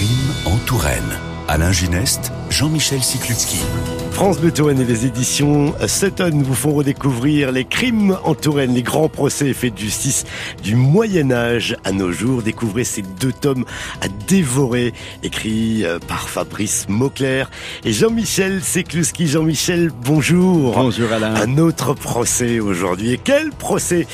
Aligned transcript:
Crime 0.00 0.32
en 0.46 0.56
Touraine. 0.64 1.18
Alain 1.46 1.72
Gineste, 1.72 2.32
Jean-Michel 2.48 3.02
Siklutski. 3.02 3.58
France 4.12 4.38
Bleu 4.38 4.50
Touraine 4.50 4.80
et 4.80 4.84
les 4.84 5.04
éditions 5.04 5.74
Sutton 5.86 6.42
vous 6.42 6.54
font 6.54 6.72
redécouvrir 6.72 7.52
les 7.52 7.66
crimes 7.66 8.16
en 8.24 8.34
Touraine, 8.34 8.72
les 8.72 8.82
grands 8.82 9.10
procès 9.10 9.48
et 9.48 9.52
faits 9.52 9.74
de 9.74 9.78
justice 9.78 10.24
du 10.62 10.74
Moyen 10.74 11.30
Âge 11.30 11.76
à 11.84 11.92
nos 11.92 12.12
jours. 12.12 12.40
Découvrez 12.40 12.84
ces 12.84 13.02
deux 13.02 13.32
tomes 13.32 13.66
à 14.00 14.08
dévorer, 14.26 14.94
écrits 15.22 15.84
euh, 15.84 15.98
par 15.98 16.30
Fabrice 16.30 16.86
Mauclair 16.88 17.50
et 17.84 17.92
Jean-Michel 17.92 18.62
Sekluski. 18.62 19.26
Jean-Michel, 19.26 19.90
bonjour. 20.04 20.76
Bonjour 20.76 21.12
Alain. 21.12 21.34
Un 21.34 21.58
autre 21.58 21.92
procès 21.92 22.58
aujourd'hui. 22.58 23.12
Et 23.12 23.20
quel 23.22 23.50
procès 23.50 24.06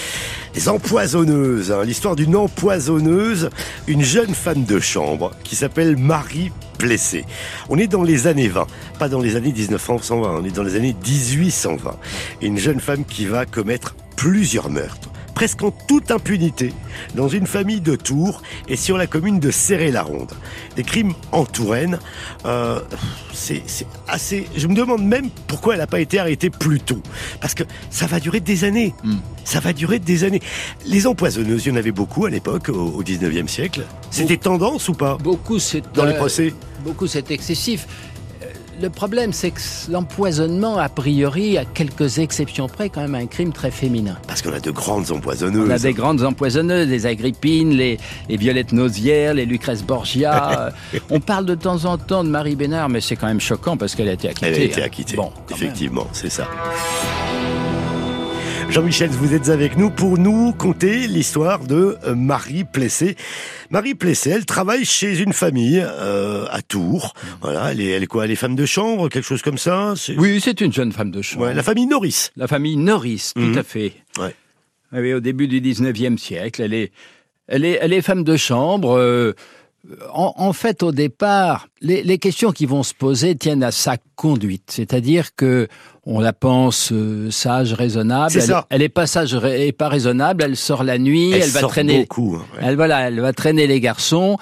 les 0.56 0.70
empoisonneuses, 0.70 1.70
hein. 1.70 1.84
l'histoire 1.84 2.16
d'une 2.16 2.34
empoisonneuse, 2.34 3.50
une 3.86 4.02
jeune 4.02 4.34
femme 4.34 4.64
de 4.64 4.80
chambre 4.80 5.32
qui 5.44 5.54
s'appelle 5.54 5.96
Marie 5.98 6.50
Plessé. 6.78 7.26
On 7.68 7.78
est 7.78 7.86
dans 7.86 8.02
les 8.02 8.26
années 8.26 8.48
20, 8.48 8.66
pas 8.98 9.10
dans 9.10 9.20
les 9.20 9.36
années 9.36 9.52
1920, 9.52 10.40
on 10.40 10.44
est 10.44 10.50
dans 10.50 10.62
les 10.62 10.74
années 10.74 10.96
1820. 11.06 11.96
Et 12.40 12.46
une 12.46 12.58
jeune 12.58 12.80
femme 12.80 13.04
qui 13.04 13.26
va 13.26 13.44
commettre 13.44 13.94
plusieurs 14.16 14.70
meurtres 14.70 15.10
presque 15.36 15.62
en 15.62 15.70
toute 15.70 16.10
impunité 16.10 16.72
dans 17.14 17.28
une 17.28 17.46
famille 17.46 17.82
de 17.82 17.94
Tours 17.94 18.40
et 18.68 18.76
sur 18.76 18.96
la 18.96 19.06
commune 19.06 19.38
de 19.38 19.50
Serré-la-Ronde. 19.50 20.32
Des 20.76 20.82
crimes 20.82 21.12
en 21.30 21.44
Touraine, 21.44 21.98
euh, 22.46 22.80
c'est 23.34 23.62
assez... 24.08 24.46
Je 24.56 24.66
me 24.66 24.74
demande 24.74 25.04
même 25.04 25.28
pourquoi 25.46 25.74
elle 25.74 25.80
n'a 25.80 25.86
pas 25.86 26.00
été 26.00 26.18
arrêtée 26.18 26.48
plus 26.48 26.80
tôt. 26.80 27.02
Parce 27.42 27.52
que 27.52 27.64
ça 27.90 28.06
va 28.06 28.18
durer 28.18 28.40
des 28.40 28.64
années. 28.64 28.94
Hmm. 29.04 29.16
Ça 29.44 29.60
va 29.60 29.74
durer 29.74 29.98
des 29.98 30.24
années. 30.24 30.40
Les 30.86 31.06
empoisonneuses, 31.06 31.66
il 31.66 31.68
y 31.68 31.72
en 31.72 31.76
avait 31.76 31.92
beaucoup 31.92 32.24
à 32.24 32.30
l'époque, 32.30 32.70
au, 32.70 33.02
19e 33.02 33.46
siècle. 33.46 33.84
C'était 34.10 34.38
tendance 34.38 34.88
ou 34.88 34.94
pas 34.94 35.18
Beaucoup, 35.18 35.58
c'est... 35.58 35.82
Dans 35.92 36.06
les 36.06 36.14
euh, 36.14 36.16
procès? 36.16 36.54
Beaucoup, 36.82 37.06
c'est 37.06 37.30
excessif 37.30 37.86
le 38.80 38.90
problème, 38.90 39.32
c'est 39.32 39.50
que 39.50 39.60
l'empoisonnement, 39.90 40.78
a 40.78 40.88
priori, 40.88 41.58
à 41.58 41.64
quelques 41.64 42.18
exceptions 42.18 42.68
près, 42.68 42.88
quand 42.88 43.00
même 43.00 43.14
un 43.14 43.26
crime 43.26 43.52
très 43.52 43.70
féminin. 43.70 44.16
Parce 44.26 44.42
qu'on 44.42 44.52
a 44.52 44.60
de 44.60 44.70
grandes 44.70 45.10
empoisonneuses. 45.10 45.68
On 45.68 45.70
a 45.70 45.78
des 45.78 45.92
grandes 45.92 46.22
empoisonneuses, 46.22 46.88
les 46.88 47.06
Agrippines, 47.06 47.70
les, 47.70 47.98
les 48.28 48.36
Violettes 48.36 48.72
Nausières, 48.72 49.34
les 49.34 49.46
Lucrèce 49.46 49.82
Borgia. 49.82 50.72
On 51.10 51.20
parle 51.20 51.46
de 51.46 51.54
temps 51.54 51.84
en 51.84 51.98
temps 51.98 52.24
de 52.24 52.28
Marie 52.28 52.56
Bénard, 52.56 52.88
mais 52.88 53.00
c'est 53.00 53.16
quand 53.16 53.26
même 53.26 53.40
choquant 53.40 53.76
parce 53.76 53.94
qu'elle 53.94 54.08
a 54.08 54.12
été 54.12 54.28
acquittée. 54.28 54.46
Elle 54.46 54.54
a 54.54 54.64
été 54.64 54.82
hein. 54.82 54.86
acquittée. 54.86 55.16
Bon, 55.16 55.32
effectivement, 55.50 56.06
c'est 56.12 56.30
ça. 56.30 56.46
Jean-Michel, 58.68 59.10
vous 59.10 59.32
êtes 59.32 59.48
avec 59.48 59.76
nous 59.78 59.90
pour 59.90 60.18
nous 60.18 60.52
conter 60.52 61.06
l'histoire 61.06 61.60
de 61.60 61.96
euh, 62.04 62.14
Marie 62.14 62.64
Plessé. 62.64 63.16
Marie 63.70 63.94
Plessé, 63.94 64.30
elle 64.30 64.44
travaille 64.44 64.84
chez 64.84 65.20
une 65.20 65.32
famille 65.32 65.82
euh, 65.82 66.46
à 66.50 66.60
Tours. 66.62 67.14
Voilà, 67.40 67.72
elle 67.72 67.80
est, 67.80 67.90
elle 67.90 68.02
est 68.02 68.06
quoi 68.06 68.24
Elle 68.24 68.32
est 68.32 68.36
femme 68.36 68.56
de 68.56 68.66
chambre, 68.66 69.08
quelque 69.08 69.24
chose 69.24 69.42
comme 69.42 69.56
ça 69.56 69.94
Oui, 70.18 70.40
c'est 70.42 70.60
une 70.60 70.72
jeune 70.72 70.92
femme 70.92 71.10
de 71.10 71.22
chambre. 71.22 71.48
la 71.48 71.62
famille 71.62 71.86
Norris. 71.86 72.30
La 72.36 72.48
famille 72.48 72.76
Norris, 72.76 73.32
tout 73.34 73.40
mhm. 73.42 73.58
à 73.58 73.62
fait. 73.62 73.92
Ouais. 74.18 74.34
Oui, 74.92 75.14
au 75.14 75.20
début 75.20 75.48
du 75.48 75.60
19e 75.60 76.18
siècle, 76.18 76.60
elle 76.62 76.74
est, 76.74 76.92
elle 77.48 77.64
est, 77.64 77.78
elle 77.80 77.92
est 77.92 78.02
femme 78.02 78.24
de 78.24 78.36
chambre. 78.36 78.98
Euh, 78.98 79.32
en, 80.12 80.52
fait, 80.52 80.82
au 80.82 80.92
départ, 80.92 81.68
les, 81.80 82.18
questions 82.18 82.52
qui 82.52 82.66
vont 82.66 82.82
se 82.82 82.94
poser 82.94 83.36
tiennent 83.36 83.62
à 83.62 83.70
sa 83.70 83.96
conduite, 84.16 84.70
c'est-à-dire 84.70 85.34
que 85.34 85.68
on 86.08 86.20
la 86.20 86.32
pense 86.32 86.92
euh, 86.92 87.32
sage, 87.32 87.72
raisonnable. 87.72 88.32
elle, 88.36 88.54
elle, 88.70 88.82
est 88.82 88.88
pas 88.88 89.08
sage 89.08 89.34
et 89.44 89.72
pas 89.72 89.88
raisonnable. 89.88 90.44
Elle 90.44 90.56
sort 90.56 90.84
la 90.84 90.98
nuit. 90.98 91.32
Elle, 91.32 91.50
va 91.50 91.62
traîner. 91.62 92.02
Beaucoup, 92.02 92.36
hein, 92.36 92.58
Elle 92.60 92.76
voilà, 92.76 93.08
elle 93.08 93.18
va 93.18 93.32
traîner 93.32 93.66
les 93.66 93.80
garçons. 93.80 94.38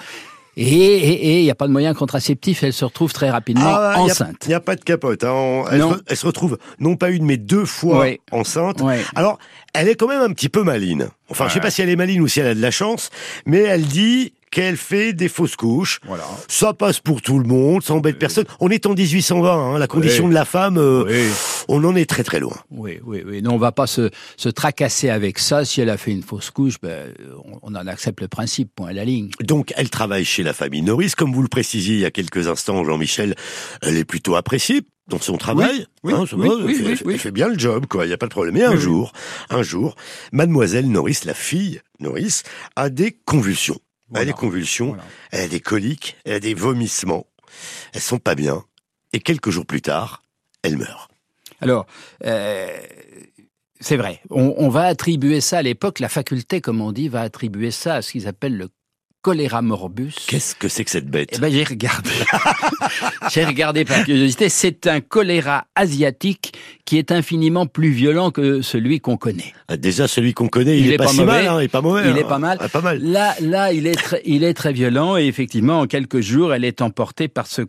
Et 0.57 1.39
il 1.39 1.43
n'y 1.43 1.51
a 1.51 1.55
pas 1.55 1.67
de 1.67 1.73
moyen 1.73 1.93
contraceptif, 1.93 2.63
elle 2.63 2.71
se 2.71 2.85
retrouve 2.85 3.11
très 3.11 3.29
rapidement 3.29 3.65
ah, 3.67 3.95
enceinte. 3.97 4.37
Il 4.45 4.49
n'y 4.49 4.53
a, 4.53 4.61
pas 4.61 4.75
de 4.75 4.83
capote. 4.83 5.23
Hein. 5.25 5.65
Elle, 5.69 5.81
Se, 5.81 5.87
elle, 6.07 6.17
se, 6.17 6.25
retrouve 6.25 6.57
non 6.79 6.95
pas 6.95 7.09
une, 7.09 7.25
mais 7.25 7.35
deux 7.35 7.65
fois 7.65 8.07
enceinte. 8.31 8.81
Alors, 9.15 9.37
elle 9.73 9.89
est 9.89 9.95
quand 9.95 10.07
même 10.07 10.21
un 10.21 10.31
petit 10.31 10.47
peu 10.47 10.63
maline. 10.63 11.09
Enfin, 11.29 11.49
je 11.49 11.53
sais 11.55 11.59
pas 11.59 11.71
si 11.71 11.81
elle 11.81 11.89
est 11.89 11.97
maline 11.97 12.21
ou 12.21 12.27
si 12.27 12.39
elle 12.39 12.47
a 12.47 12.55
de 12.55 12.61
la 12.61 12.71
chance, 12.71 13.09
mais 13.45 13.59
elle 13.59 13.85
dit 13.85 14.31
qu'elle 14.55 14.77
fait 14.77 15.11
des 15.11 15.27
fausses 15.27 15.57
couches. 15.57 15.99
Voilà. 16.07 16.23
Ça 16.47 16.73
passe 16.73 17.01
pour 17.01 17.21
tout 17.21 17.39
le 17.39 17.45
monde, 17.45 17.83
ça 17.83 17.93
embête 17.93 18.17
personne. 18.17 18.45
On 18.61 18.69
est 18.69 18.85
en 18.85 18.93
1820, 18.93 19.51
hein, 19.51 19.77
la 19.77 19.87
condition 19.87 20.29
de 20.29 20.33
la 20.33 20.45
femme, 20.45 20.77
euh, 20.77 21.29
on 21.67 21.83
en 21.83 21.93
est 21.93 22.09
très 22.09 22.23
très 22.23 22.39
loin. 22.39 22.55
Oui, 22.71 22.99
oui, 23.03 23.21
oui. 23.25 23.41
Non, 23.41 23.55
on 23.55 23.57
va 23.57 23.73
pas 23.73 23.85
se, 23.85 24.09
se 24.37 24.47
tracasser 24.47 25.09
avec 25.09 25.39
ça. 25.39 25.65
Si 25.65 25.81
elle 25.81 25.89
a 25.89 25.97
fait 25.97 26.11
une 26.11 26.23
fausse 26.23 26.51
couche, 26.51 26.75
ben, 26.81 27.13
on, 27.63 27.75
en 27.75 27.87
accepte 27.87 28.21
le 28.21 28.29
principe, 28.29 28.71
point 28.73 28.87
à 28.87 28.93
la 28.93 29.03
ligne. 29.03 29.29
Donc, 29.41 29.73
elle 29.75 29.89
travaille 29.89 30.23
chez 30.23 30.41
la 30.41 30.53
famille 30.53 30.83
Norris, 30.83 31.11
comme 31.17 31.33
vous 31.33 31.41
le 31.41 31.49
précisiez 31.49 31.95
il 31.95 32.01
y 32.01 32.05
a 32.05 32.11
quelques 32.11 32.47
instants, 32.47 32.85
Jean-Michel. 32.85 33.35
Elle 33.81 33.97
est 33.97 34.05
plutôt 34.05 34.37
appréciée 34.37 34.83
dans 35.09 35.19
son 35.19 35.35
travail. 35.35 35.85
Oui, 36.05 36.13
hein, 36.13 36.23
elle, 36.31 37.19
fait, 37.19 37.31
bien 37.31 37.49
le 37.49 37.59
job, 37.59 37.87
quoi. 37.87 38.05
Il 38.05 38.07
n'y 38.07 38.13
a 38.13 38.17
pas 38.17 38.27
de 38.27 38.31
problème. 38.31 38.55
Et 38.55 38.63
un 38.63 38.77
jour, 38.77 39.11
un 39.49 39.63
jour, 39.63 39.95
Mademoiselle 40.31 40.89
Norris, 40.89 41.19
la 41.25 41.33
fille 41.33 41.81
Norris, 41.99 42.43
a 42.77 42.89
des 42.89 43.17
convulsions. 43.25 43.79
Elle 44.13 44.21
a 44.21 44.25
des 44.25 44.33
convulsions, 44.33 44.97
elle 45.31 45.41
a 45.41 45.47
des 45.47 45.59
coliques, 45.59 46.15
elle 46.25 46.33
a 46.33 46.39
des 46.39 46.53
vomissements. 46.53 47.25
Elles 47.93 48.01
sont 48.01 48.19
pas 48.19 48.35
bien. 48.35 48.63
Et 49.13 49.19
quelques 49.19 49.49
jours 49.49 49.65
plus 49.65 49.81
tard, 49.81 50.21
elle 50.61 50.77
meurt. 50.77 51.09
Alors, 51.61 51.85
euh, 52.25 52.67
c'est 53.79 53.97
vrai. 53.97 54.21
On, 54.29 54.69
va 54.69 54.83
attribuer 54.83 55.41
ça 55.41 55.59
à 55.59 55.61
l'époque, 55.61 55.99
la 55.99 56.09
faculté, 56.09 56.61
comme 56.61 56.81
on 56.81 56.91
dit, 56.91 57.07
va 57.07 57.21
attribuer 57.21 57.71
ça 57.71 57.95
à 57.95 58.01
ce 58.01 58.11
qu'ils 58.11 58.27
appellent 58.27 58.57
le 58.57 58.69
choléra 59.25 59.63
morbus. 59.63 60.13
Qu'est-ce 60.27 60.53
que 60.53 60.67
c'est 60.67 60.83
que 60.83 60.91
cette 60.91 61.09
bête? 61.09 61.31
Eh 61.33 61.39
ben 61.39 61.51
j'ai 61.51 61.63
regardé. 61.63 62.11
j'ai 63.33 63.43
regardé 63.43 63.83
par 63.83 64.03
curiosité. 64.03 64.49
C'est 64.49 64.85
un 64.85 65.01
choléra 65.01 65.65
asiatique 65.73 66.53
qui 66.85 66.99
est 66.99 67.11
infiniment 67.11 67.65
plus 67.65 67.89
violent 67.89 68.29
que 68.29 68.61
celui 68.61 68.99
qu'on 68.99 69.17
connaît. 69.17 69.51
Ah, 69.67 69.77
déjà 69.77 70.07
celui 70.07 70.35
qu'on 70.35 70.47
connaît, 70.47 70.77
il, 70.79 70.93
est, 70.93 70.97
pas, 70.97 71.07
si 71.07 71.23
mal, 71.23 71.47
hein, 71.47 71.59
il 71.59 71.63
est 71.63 71.69
pas 71.69 71.81
mauvais. 71.81 72.07
Il 72.07 72.19
est 72.19 72.23
hein. 72.23 72.27
pas 72.27 72.37
mal. 72.37 72.59
Ah, 72.61 72.69
pas 72.69 72.81
mal. 72.81 73.01
Là, 73.01 73.33
là, 73.41 73.73
il 73.73 73.87
est 73.87 73.95
très, 73.95 74.21
il 74.25 74.43
est 74.43 74.53
très 74.53 74.73
violent 74.73 75.17
et 75.17 75.25
effectivement, 75.25 75.79
en 75.79 75.87
quelques 75.87 76.19
jours, 76.19 76.53
elle 76.53 76.63
est 76.63 76.83
emportée 76.83 77.27
par 77.27 77.47
ce 77.47 77.63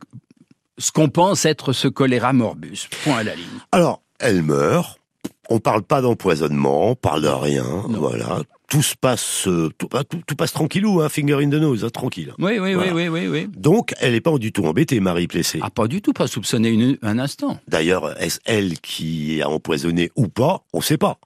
ce 0.77 0.93
qu'on 0.93 1.09
pense 1.09 1.47
être 1.47 1.73
ce 1.73 1.89
choléra 1.89 2.35
morbus. 2.35 2.91
Point 3.03 3.17
à 3.17 3.23
la 3.23 3.35
ligne. 3.35 3.47
Alors, 3.73 4.03
elle 4.19 4.43
meurt. 4.43 5.01
On 5.49 5.59
parle 5.59 5.85
pas 5.85 6.03
d'empoisonnement, 6.03 6.91
on 6.91 6.95
parle 6.97 7.23
de 7.23 7.29
rien. 7.29 7.65
Voilà, 7.89 8.41
tout 8.69 8.83
se 8.83 8.95
passe, 8.97 9.47
euh, 9.47 9.71
bah, 9.91 10.05
tout, 10.05 10.21
tout, 10.27 10.37
passe 10.37 10.53
tranquillou, 10.53 11.01
hein, 11.01 11.09
finger 11.09 11.37
in 11.43 11.51
the 11.51 11.55
nose, 11.55 11.85
hein, 11.85 11.91
tranquille. 11.91 12.33
Oui, 12.39 12.59
oui, 12.59 12.75
oui, 12.75 12.91
oui, 12.93 13.09
oui, 13.09 13.29
oui. 13.29 13.49
Donc, 13.57 13.95
elle 14.01 14.13
n'est 14.13 14.21
pas 14.21 14.37
du 14.39 14.53
tout 14.53 14.65
embêtée, 14.65 15.01
Marie 15.01 15.29
Plessé. 15.29 15.61
Ah, 15.63 15.71
pas 15.71 15.87
du 15.87 16.03
tout, 16.03 16.13
pas 16.13 16.27
soupçonnée 16.27 16.99
un 17.03 17.19
instant. 17.19 17.61
D'ailleurs, 17.69 18.21
est-ce 18.21 18.41
elle 18.45 18.79
qui 18.81 19.41
a 19.43 19.49
empoisonné 19.49 20.11
ou 20.17 20.29
pas? 20.29 20.65
On 20.73 20.79
ne 20.79 20.83
sait 20.83 20.99
pas. 20.99 21.19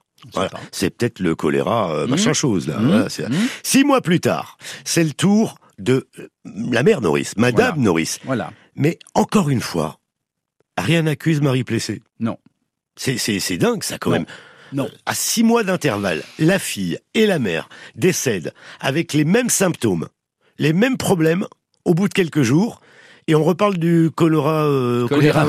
C'est 0.70 0.90
peut-être 0.90 1.20
le 1.20 1.34
choléra, 1.34 1.92
euh, 1.94 2.06
machin 2.06 2.30
mmh. 2.30 2.34
chose 2.34 2.68
là. 2.68 2.78
Mmh. 2.78 3.06
Mmh. 3.06 3.34
Six 3.62 3.84
mois 3.84 4.02
plus 4.02 4.20
tard, 4.20 4.58
c'est 4.84 5.02
le 5.02 5.12
tour 5.12 5.56
de 5.78 6.08
euh, 6.18 6.28
la 6.44 6.82
mère 6.82 7.00
Norris, 7.00 7.30
Madame 7.38 7.80
Norris. 7.80 8.18
Voilà. 8.24 8.52
Mais 8.74 8.98
encore 9.14 9.48
une 9.48 9.62
fois, 9.62 9.98
rien 10.76 11.02
n'accuse 11.02 11.40
Marie 11.40 11.64
Plessé. 11.64 12.02
Non. 12.18 12.36
C'est 12.96 13.56
dingue 13.56 13.82
ça 13.82 13.96
quand 13.98 14.10
même. 14.10 14.26
Non. 14.72 14.88
À 15.06 15.14
six 15.14 15.42
mois 15.42 15.64
d'intervalle, 15.64 16.22
la 16.38 16.58
fille 16.58 16.98
et 17.14 17.26
la 17.26 17.38
mère 17.38 17.68
décèdent 17.96 18.52
avec 18.80 19.12
les 19.12 19.24
mêmes 19.24 19.50
symptômes, 19.50 20.08
les 20.58 20.72
mêmes 20.72 20.96
problèmes 20.96 21.46
au 21.84 21.94
bout 21.94 22.08
de 22.08 22.14
quelques 22.14 22.42
jours. 22.42 22.80
Et 23.26 23.34
on 23.34 23.44
reparle 23.44 23.78
du 23.78 24.10
choléra, 24.14 24.64
euh, 24.64 25.06
choléra 25.06 25.46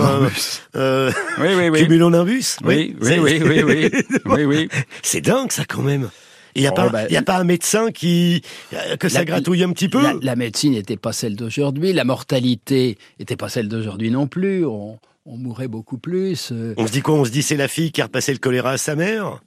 euh, 0.75 1.11
oui, 1.39 1.47
oui, 1.57 1.69
oui. 1.69 1.83
cumulonimbus. 1.83 2.57
Oui, 2.63 2.95
oui, 3.01 3.19
oui, 3.19 3.41
oui, 3.43 3.63
oui, 3.63 3.91
oui, 4.25 4.45
oui. 4.45 4.69
C'est 5.01 5.21
dingue 5.21 5.51
ça 5.51 5.63
quand 5.65 5.81
même. 5.81 6.09
Il 6.53 6.61
n'y 6.61 6.67
a, 6.67 6.73
pas, 6.73 6.89
bah, 6.89 7.07
y 7.09 7.15
a 7.15 7.21
pas 7.21 7.37
un 7.37 7.45
médecin 7.45 7.91
qui 7.91 8.41
euh, 8.73 8.97
que 8.97 9.07
ça 9.07 9.23
gratouille 9.23 9.63
un 9.63 9.71
petit 9.71 9.87
peu 9.87 10.03
La, 10.03 10.13
la 10.21 10.35
médecine 10.35 10.73
n'était 10.73 10.97
pas 10.97 11.13
celle 11.13 11.37
d'aujourd'hui, 11.37 11.93
la 11.93 12.03
mortalité 12.03 12.97
n'était 13.19 13.37
pas 13.37 13.47
celle 13.47 13.69
d'aujourd'hui 13.69 14.11
non 14.11 14.27
plus. 14.27 14.65
On, 14.65 14.99
on 15.31 15.37
mourrait 15.37 15.69
beaucoup 15.69 15.97
plus. 15.97 16.51
Euh. 16.51 16.73
On 16.77 16.85
se 16.85 16.91
dit 16.91 17.01
quoi? 17.01 17.15
On 17.15 17.25
se 17.25 17.31
dit 17.31 17.41
c'est 17.41 17.55
la 17.55 17.69
fille 17.69 17.91
qui 17.91 18.01
a 18.01 18.05
repassé 18.05 18.33
le 18.33 18.39
choléra 18.39 18.71
à 18.71 18.77
sa 18.77 18.95
mère? 18.95 19.39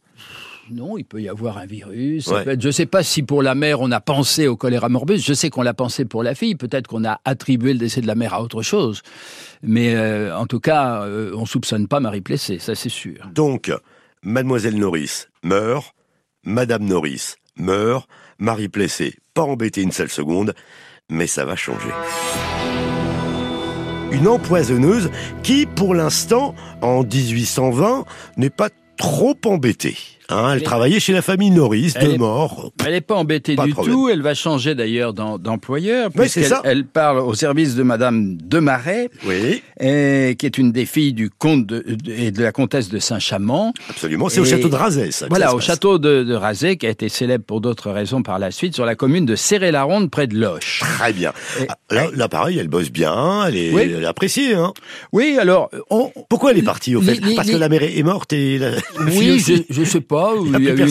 Non, 0.70 0.96
il 0.96 1.04
peut 1.04 1.20
y 1.20 1.28
avoir 1.28 1.58
un 1.58 1.66
virus. 1.66 2.30
je 2.30 2.66
ne 2.66 2.72
sais 2.72 2.86
pas 2.86 3.02
si 3.02 3.22
pour 3.22 3.42
la 3.42 3.54
mère 3.54 3.82
on 3.82 3.92
a 3.92 4.00
pensé 4.00 4.48
au 4.48 4.56
choléra 4.56 4.88
morbus. 4.88 5.18
Je 5.18 5.34
sais 5.34 5.50
qu'on 5.50 5.60
l'a 5.60 5.74
pensé 5.74 6.06
pour 6.06 6.22
la 6.22 6.34
fille. 6.34 6.54
Peut-être 6.54 6.86
qu'on 6.86 7.04
a 7.04 7.20
attribué 7.26 7.74
le 7.74 7.78
décès 7.78 8.00
de 8.00 8.06
la 8.06 8.14
mère 8.14 8.32
à 8.32 8.42
autre 8.42 8.62
chose. 8.62 9.02
Mais 9.62 9.94
euh, 9.94 10.34
en 10.34 10.46
tout 10.46 10.60
cas, 10.60 11.02
on 11.02 11.08
euh, 11.08 11.34
on 11.36 11.44
soupçonne 11.44 11.86
pas 11.86 12.00
Marie 12.00 12.22
Plessé, 12.22 12.58
ça 12.58 12.74
c'est 12.74 12.88
sûr. 12.88 13.18
Donc, 13.34 13.70
Mademoiselle 14.22 14.78
Norris 14.78 15.26
meurt, 15.42 15.94
Madame 16.44 16.84
Norris 16.84 17.34
meurt, 17.56 18.08
Marie 18.38 18.70
Plessé 18.70 19.16
pas 19.34 19.42
embêtée 19.42 19.82
une 19.82 19.92
seule 19.92 20.08
seconde, 20.08 20.54
mais 21.10 21.26
ça 21.26 21.44
va 21.44 21.56
changer 21.56 21.90
une 24.14 24.28
empoisonneuse 24.28 25.10
qui, 25.42 25.66
pour 25.66 25.94
l'instant, 25.94 26.54
en 26.82 27.02
1820, 27.02 28.04
n'est 28.36 28.50
pas 28.50 28.68
trop 28.96 29.36
embêtée. 29.44 29.96
Hein, 30.30 30.54
elle, 30.54 30.62
travaillait 30.62 31.00
chez 31.00 31.12
la 31.12 31.22
famille 31.22 31.50
Norris, 31.50 31.94
de 32.00 32.16
mort. 32.16 32.72
Elle 32.84 32.92
n'est 32.92 33.00
pas 33.00 33.14
embêtée 33.14 33.56
du 33.56 33.74
tout. 33.74 34.08
Elle 34.10 34.22
va 34.22 34.34
changer 34.34 34.74
d'ailleurs 34.74 35.12
d'employeur. 35.12 36.10
Oui, 36.16 36.28
c'est 36.28 36.44
ça. 36.44 36.62
Elle 36.64 36.86
parle 36.86 37.18
au 37.18 37.34
service 37.34 37.74
de 37.74 37.82
Madame 37.82 38.36
Demarais, 38.36 39.10
oui. 39.26 39.62
et, 39.80 40.36
qui 40.38 40.46
est 40.46 40.58
une 40.58 40.72
des 40.72 40.86
filles 40.86 41.12
du 41.12 41.30
comte 41.30 41.72
et 42.06 42.30
de 42.30 42.42
la 42.42 42.52
comtesse 42.52 42.88
de 42.88 42.98
Saint-Chamond. 42.98 43.72
Absolument. 43.90 44.28
C'est 44.28 44.40
au 44.40 44.44
château 44.44 44.68
de 44.68 44.76
Razay, 44.76 45.10
ça. 45.10 45.26
Voilà, 45.28 45.54
au 45.54 45.60
château 45.60 45.98
de, 45.98 46.22
de 46.22 46.34
Razay, 46.34 46.76
qui 46.76 46.86
a 46.86 46.90
été 46.90 47.08
célèbre 47.08 47.44
pour 47.44 47.60
d'autres 47.60 47.90
raisons 47.90 48.22
par 48.22 48.38
la 48.38 48.50
suite, 48.50 48.74
sur 48.74 48.86
la 48.86 48.94
commune 48.94 49.26
de 49.26 49.36
Serré-la-Ronde, 49.36 50.10
près 50.10 50.26
de 50.26 50.36
Loche. 50.36 50.80
Très 50.98 51.12
bien. 51.12 51.32
Ah, 51.68 51.76
là, 52.14 52.28
pareil, 52.28 52.58
elle 52.58 52.68
bosse 52.68 52.90
bien. 52.90 53.46
Elle 53.46 53.56
est, 53.56 54.04
appréciée. 54.04 54.54
Hein. 54.54 54.72
Oui, 55.12 55.36
alors. 55.38 55.70
Pourquoi 56.28 56.52
elle 56.52 56.58
est 56.58 56.62
partie 56.62 56.96
au 56.96 57.02
fait? 57.02 57.20
Parce 57.36 57.50
que 57.50 57.56
la 57.56 57.68
mère 57.68 57.82
est 57.82 58.02
morte 58.02 58.32
et 58.32 58.58
la. 58.58 58.70
oui, 59.00 59.38
je, 59.38 59.80
ne 59.80 59.84
sais 59.84 60.00
pas. 60.00 60.13
Il 60.44 60.62
y 60.62 60.68
a, 60.68 60.74
eu 60.74 60.88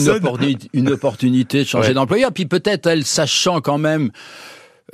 une, 0.72 0.90
opportunité 0.90 1.58
de 1.58 1.68
changer 1.68 1.94
d'employeur. 1.94 2.32
Puis 2.32 2.46
peut-être 2.46 2.86
elle, 2.86 3.04
sachant 3.04 3.60
quand 3.60 3.78
même 3.78 4.10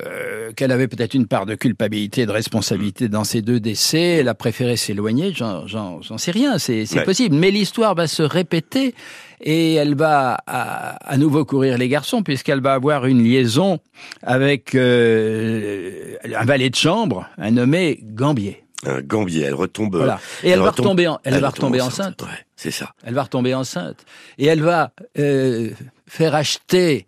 euh, 0.03 0.51
qu'elle 0.53 0.71
avait 0.71 0.87
peut-être 0.87 1.13
une 1.13 1.27
part 1.27 1.45
de 1.45 1.53
culpabilité 1.55 2.21
et 2.21 2.25
de 2.25 2.31
responsabilité 2.31 3.09
dans 3.09 3.23
ces 3.23 3.41
deux 3.41 3.59
décès, 3.59 4.19
elle 4.19 4.29
a 4.29 4.33
préféré 4.33 4.77
s'éloigner. 4.77 5.33
J'en 5.33 6.17
sais 6.17 6.31
rien, 6.31 6.57
c'est 6.57 6.85
possible. 7.03 7.35
Mais 7.35 7.51
l'histoire 7.51 7.93
va 7.93 8.07
se 8.07 8.23
répéter 8.23 8.95
et 9.41 9.73
elle 9.73 9.95
va 9.95 10.37
à, 10.47 11.17
nouveau 11.17 11.45
courir 11.45 11.77
les 11.77 11.89
garçons 11.89 12.23
puisqu'elle 12.23 12.61
va 12.61 12.73
avoir 12.73 13.05
une 13.05 13.21
liaison 13.23 13.79
avec 14.23 14.75
euh, 14.75 16.15
un 16.35 16.45
valet 16.45 16.69
de 16.69 16.75
chambre, 16.75 17.27
un 17.37 17.51
nommé 17.51 17.99
Gambier 18.01 18.63
Gambier. 18.83 19.43
Elle 19.43 19.53
retombe. 19.53 19.95
Voilà. 19.95 20.19
Et 20.43 20.49
elle, 20.49 20.59
va 20.59 20.71
retomber, 20.71 21.11
elle, 21.23 21.39
va 21.39 21.49
retomber 21.49 21.81
enceinte. 21.81 22.23
c'est 22.55 22.71
ça. 22.71 22.93
Elle 23.03 23.13
va 23.13 23.23
retomber 23.23 23.53
enceinte. 23.53 24.05
Et 24.37 24.45
elle 24.45 24.61
va 24.61 24.91
euh, 25.19 25.71
faire 26.07 26.35
acheter 26.35 27.07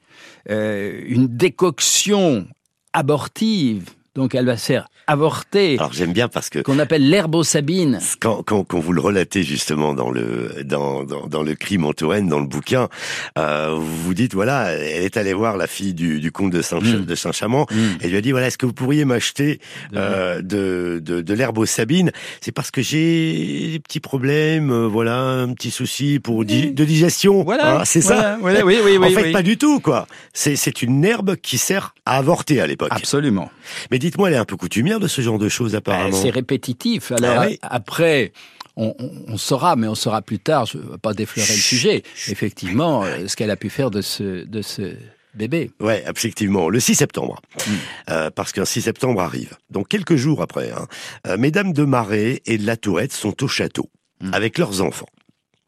euh, 0.49 1.01
une 1.05 1.27
décoction 1.27 2.47
abortive. 2.93 3.89
Donc 4.15 4.35
elle 4.35 4.45
va 4.45 4.57
faire 4.57 4.87
avorté. 5.07 5.77
Alors 5.77 5.94
j'aime 5.94 6.13
bien 6.13 6.27
parce 6.27 6.50
que 6.50 6.59
qu'on 6.59 6.79
appelle 6.79 7.09
l'herbosabine. 7.09 8.00
Quand, 8.19 8.44
quand, 8.44 8.63
quand, 8.63 8.79
vous 8.79 8.94
le 8.94 9.01
relatez 9.01 9.44
justement 9.44 9.94
dans 9.94 10.09
le 10.09 10.63
dans, 10.63 11.03
dans, 11.03 11.27
dans 11.27 11.44
le 11.44 11.55
crime 11.55 11.85
en 11.85 11.94
Touraine, 11.94 12.27
dans 12.27 12.39
le 12.39 12.45
bouquin, 12.45 12.89
euh, 13.38 13.75
vous 13.75 14.03
vous 14.03 14.13
dites 14.13 14.33
voilà, 14.33 14.71
elle 14.71 15.03
est 15.03 15.17
allée 15.17 15.33
voir 15.33 15.57
la 15.57 15.67
fille 15.67 15.94
du, 15.94 16.19
du 16.19 16.31
comte 16.31 16.51
de 16.51 16.61
Saint 16.61 16.79
mm. 16.79 17.05
de 17.05 17.15
Saint-Chamond 17.15 17.65
mm. 17.69 17.75
et 18.01 18.07
lui 18.07 18.17
a 18.17 18.21
dit 18.21 18.31
voilà, 18.31 18.47
est-ce 18.47 18.57
que 18.57 18.65
vous 18.65 18.73
pourriez 18.73 19.05
m'acheter 19.05 19.59
euh, 19.95 20.41
de 20.41 21.01
de, 21.03 21.21
de 21.21 21.33
l'herbosabine? 21.33 22.11
C'est 22.41 22.51
parce 22.51 22.71
que 22.71 22.81
j'ai 22.81 23.71
des 23.71 23.79
petits 23.79 24.00
problèmes, 24.00 24.71
euh, 24.71 24.88
voilà, 24.88 25.17
un 25.17 25.53
petit 25.53 25.71
souci 25.71 26.19
pour 26.19 26.45
de 26.45 26.83
digestion. 26.83 27.44
Voilà, 27.44 27.79
hein, 27.79 27.85
c'est 27.85 28.01
ça. 28.01 28.38
oui, 28.41 28.53
oui, 28.63 28.77
oui, 28.83 28.97
en 29.01 29.09
fait, 29.09 29.31
pas 29.31 29.44
du 29.44 29.57
tout 29.57 29.79
quoi. 29.79 30.07
C'est 30.33 30.55
c'est 30.55 30.81
une 30.81 31.03
herbe 31.03 31.35
qui 31.35 31.57
sert 31.57 31.94
à 32.05 32.17
avorter 32.17 32.61
à 32.61 32.67
l'époque. 32.67 32.91
Absolument. 32.91 33.50
Mais 33.91 34.00
dites-moi, 34.00 34.29
elle 34.29 34.35
est 34.35 34.39
un 34.39 34.45
peu 34.45 34.57
coutumière 34.57 34.92
de 34.99 35.07
ce 35.07 35.21
genre 35.21 35.39
de 35.39 35.49
choses 35.49 35.75
apparemment. 35.75 36.09
Ben, 36.09 36.15
c'est 36.15 36.29
répétitif. 36.29 37.11
Alors 37.11 37.45
ah 37.61 37.67
après. 37.69 38.31
On, 38.75 39.37
saura, 39.37 39.75
mais 39.75 39.87
on 39.87 39.93
saura 39.93 40.23
plus 40.23 40.39
tard. 40.39 40.65
Je 40.65 40.79
ne 40.79 40.83
vais 40.83 40.97
pas 40.97 41.13
déflorer 41.13 41.47
le 41.47 41.59
sujet. 41.59 42.03
Effectivement, 42.27 43.03
euh, 43.03 43.27
ce 43.27 43.35
qu'elle 43.35 43.51
a 43.51 43.55
pu 43.55 43.69
faire 43.69 43.91
de 43.91 44.01
ce, 44.01 44.45
de 44.45 44.61
ce 44.63 44.95
bébé. 45.35 45.69
Ouais, 45.79 46.03
effectivement, 46.09 46.69
le 46.69 46.79
6 46.79 46.95
septembre, 46.95 47.39
hmm. 47.55 47.71
euh, 48.09 48.29
parce 48.31 48.51
qu'un 48.51 48.65
6 48.65 48.81
septembre 48.81 49.21
arrive. 49.21 49.57
Donc 49.69 49.89
quelques 49.89 50.15
jours 50.15 50.41
après, 50.41 50.71
hein, 50.71 50.87
euh, 51.27 51.37
Mesdames 51.37 51.71
de 51.71 51.83
Marais 51.83 52.41
et 52.45 52.57
de 52.57 52.65
la 52.65 52.75
Tourette 52.75 53.13
sont 53.13 53.43
au 53.43 53.47
château 53.47 53.91
hmm. 54.21 54.33
avec 54.33 54.57
leurs 54.57 54.81
enfants. 54.81 55.09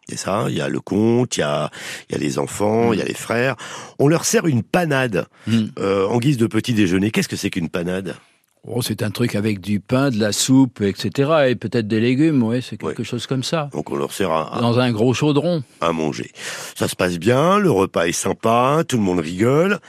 Et 0.10 0.18
ça, 0.18 0.46
il 0.50 0.56
y 0.56 0.62
a 0.62 0.70
le 0.70 0.80
comte, 0.80 1.38
il 1.38 1.42
y 1.42 1.44
a, 1.44 1.70
il 2.10 2.14
y 2.14 2.16
a 2.16 2.20
les 2.20 2.40
enfants, 2.40 2.94
il 2.94 3.00
y 3.00 3.02
a 3.02 3.06
les 3.06 3.16
frères. 3.16 3.56
On 3.98 4.08
leur 4.08 4.26
sert 4.26 4.46
une 4.46 4.62
panade 4.62 5.26
en 5.78 6.20
guise 6.20 6.38
de 6.38 6.46
petit 6.46 6.74
déjeuner. 6.74 7.10
Qu'est-ce 7.10 7.28
que 7.28 7.36
c'est 7.36 7.50
qu'une 7.50 7.70
panade? 7.70 8.16
Oh, 8.68 8.82
c'est 8.82 9.04
un 9.04 9.12
truc 9.12 9.36
avec 9.36 9.62
du 9.62 9.80
pain, 9.80 10.10
de 10.10 10.20
la 10.20 10.32
soupe, 10.32 10.82
etc. 10.82 11.50
Et 11.50 11.56
peut-être 11.56 11.88
des 11.88 12.00
légumes, 12.00 12.42
ouais, 12.42 12.62
c'est 12.62 12.78
quelque 12.78 13.04
chose 13.04 13.28
comme 13.28 13.44
ça. 13.44 13.70
Donc 13.74 13.92
on 13.92 13.96
leur 13.96 14.12
sert 14.12 14.32
à, 14.32 14.60
Dans 14.60 14.80
un 14.80 14.92
gros 14.92 15.14
chaudron. 15.14 15.64
À 15.82 15.92
manger. 15.92 16.32
Ça 16.76 16.88
se 16.88 16.96
passe 16.96 17.20
bien, 17.20 17.60
le 17.60 17.70
repas 17.70 18.08
est 18.08 18.12
sympa, 18.12 18.84
tout 18.88 18.98
le 18.98 19.04
monde 19.04 19.20
rigole. 19.20 19.80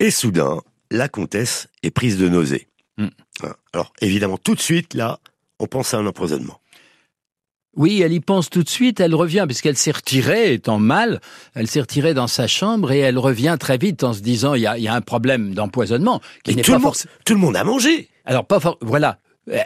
Et 0.00 0.10
soudain, 0.10 0.60
la 0.90 1.08
comtesse 1.08 1.68
est 1.82 1.90
prise 1.90 2.16
de 2.16 2.28
nausée. 2.28 2.68
Hmm. 2.96 3.08
Hein. 3.42 3.54
Alors 3.74 3.92
évidemment, 4.00 4.38
tout 4.38 4.54
de 4.54 4.60
suite, 4.60 4.94
là, 4.94 5.18
on 5.58 5.66
pense 5.66 5.92
à 5.92 5.98
un 5.98 6.06
empoisonnement. 6.06 6.60
Oui, 7.76 8.00
elle 8.02 8.12
y 8.12 8.20
pense 8.20 8.48
tout 8.48 8.62
de 8.62 8.68
suite, 8.68 9.00
elle 9.00 9.14
revient, 9.14 9.44
puisqu'elle 9.46 9.76
s'est 9.76 9.90
retirée, 9.90 10.54
étant 10.54 10.78
mal, 10.78 11.20
elle 11.54 11.66
s'est 11.66 11.80
retirée 11.80 12.14
dans 12.14 12.28
sa 12.28 12.46
chambre 12.46 12.92
et 12.92 13.00
elle 13.00 13.18
revient 13.18 13.56
très 13.58 13.78
vite 13.78 14.04
en 14.04 14.12
se 14.12 14.20
disant, 14.20 14.54
il 14.54 14.62
y 14.62 14.66
a, 14.66 14.94
un 14.94 15.00
problème 15.00 15.54
d'empoisonnement. 15.54 16.20
Qui 16.44 16.54
n'est 16.54 16.62
pas 16.62 16.78
tout 17.24 17.34
le 17.34 17.40
monde 17.40 17.56
a 17.56 17.64
mangé 17.64 18.08
alors, 18.24 18.46
pas 18.46 18.58
voilà, 18.80 19.18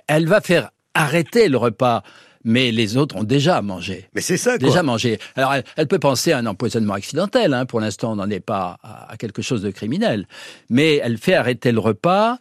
elle 0.07 0.27
va 0.27 0.41
faire 0.41 0.71
arrêter 0.95 1.49
le 1.49 1.57
repas 1.57 2.03
mais 2.45 2.71
les 2.73 2.97
autres 2.97 3.17
ont 3.17 3.25
déjà 3.25 3.61
mangé. 3.63 4.09
Mais 4.15 4.21
c'est 4.21 4.37
ça, 4.37 4.59
quoi. 4.59 4.69
Déjà 4.69 4.83
mangé. 4.83 5.19
Alors, 5.37 5.55
elle, 5.77 5.87
peut 5.87 5.99
penser 5.99 6.33
à 6.33 6.39
un 6.39 6.47
empoisonnement 6.47 6.95
accidentel. 6.95 7.53
Hein. 7.53 7.67
Pour 7.67 7.81
l'instant, 7.81 8.13
on 8.13 8.17
n'en 8.17 8.31
est 8.31 8.41
pas 8.41 8.79
à, 8.83 9.17
quelque 9.19 9.43
chose 9.43 9.61
de 9.61 9.71
criminel. 9.71 10.27
Mais 10.71 10.97
elle 10.97 11.19
fait 11.19 11.35
arrêter 11.35 11.73
le 11.73 11.81
repas. 11.81 12.39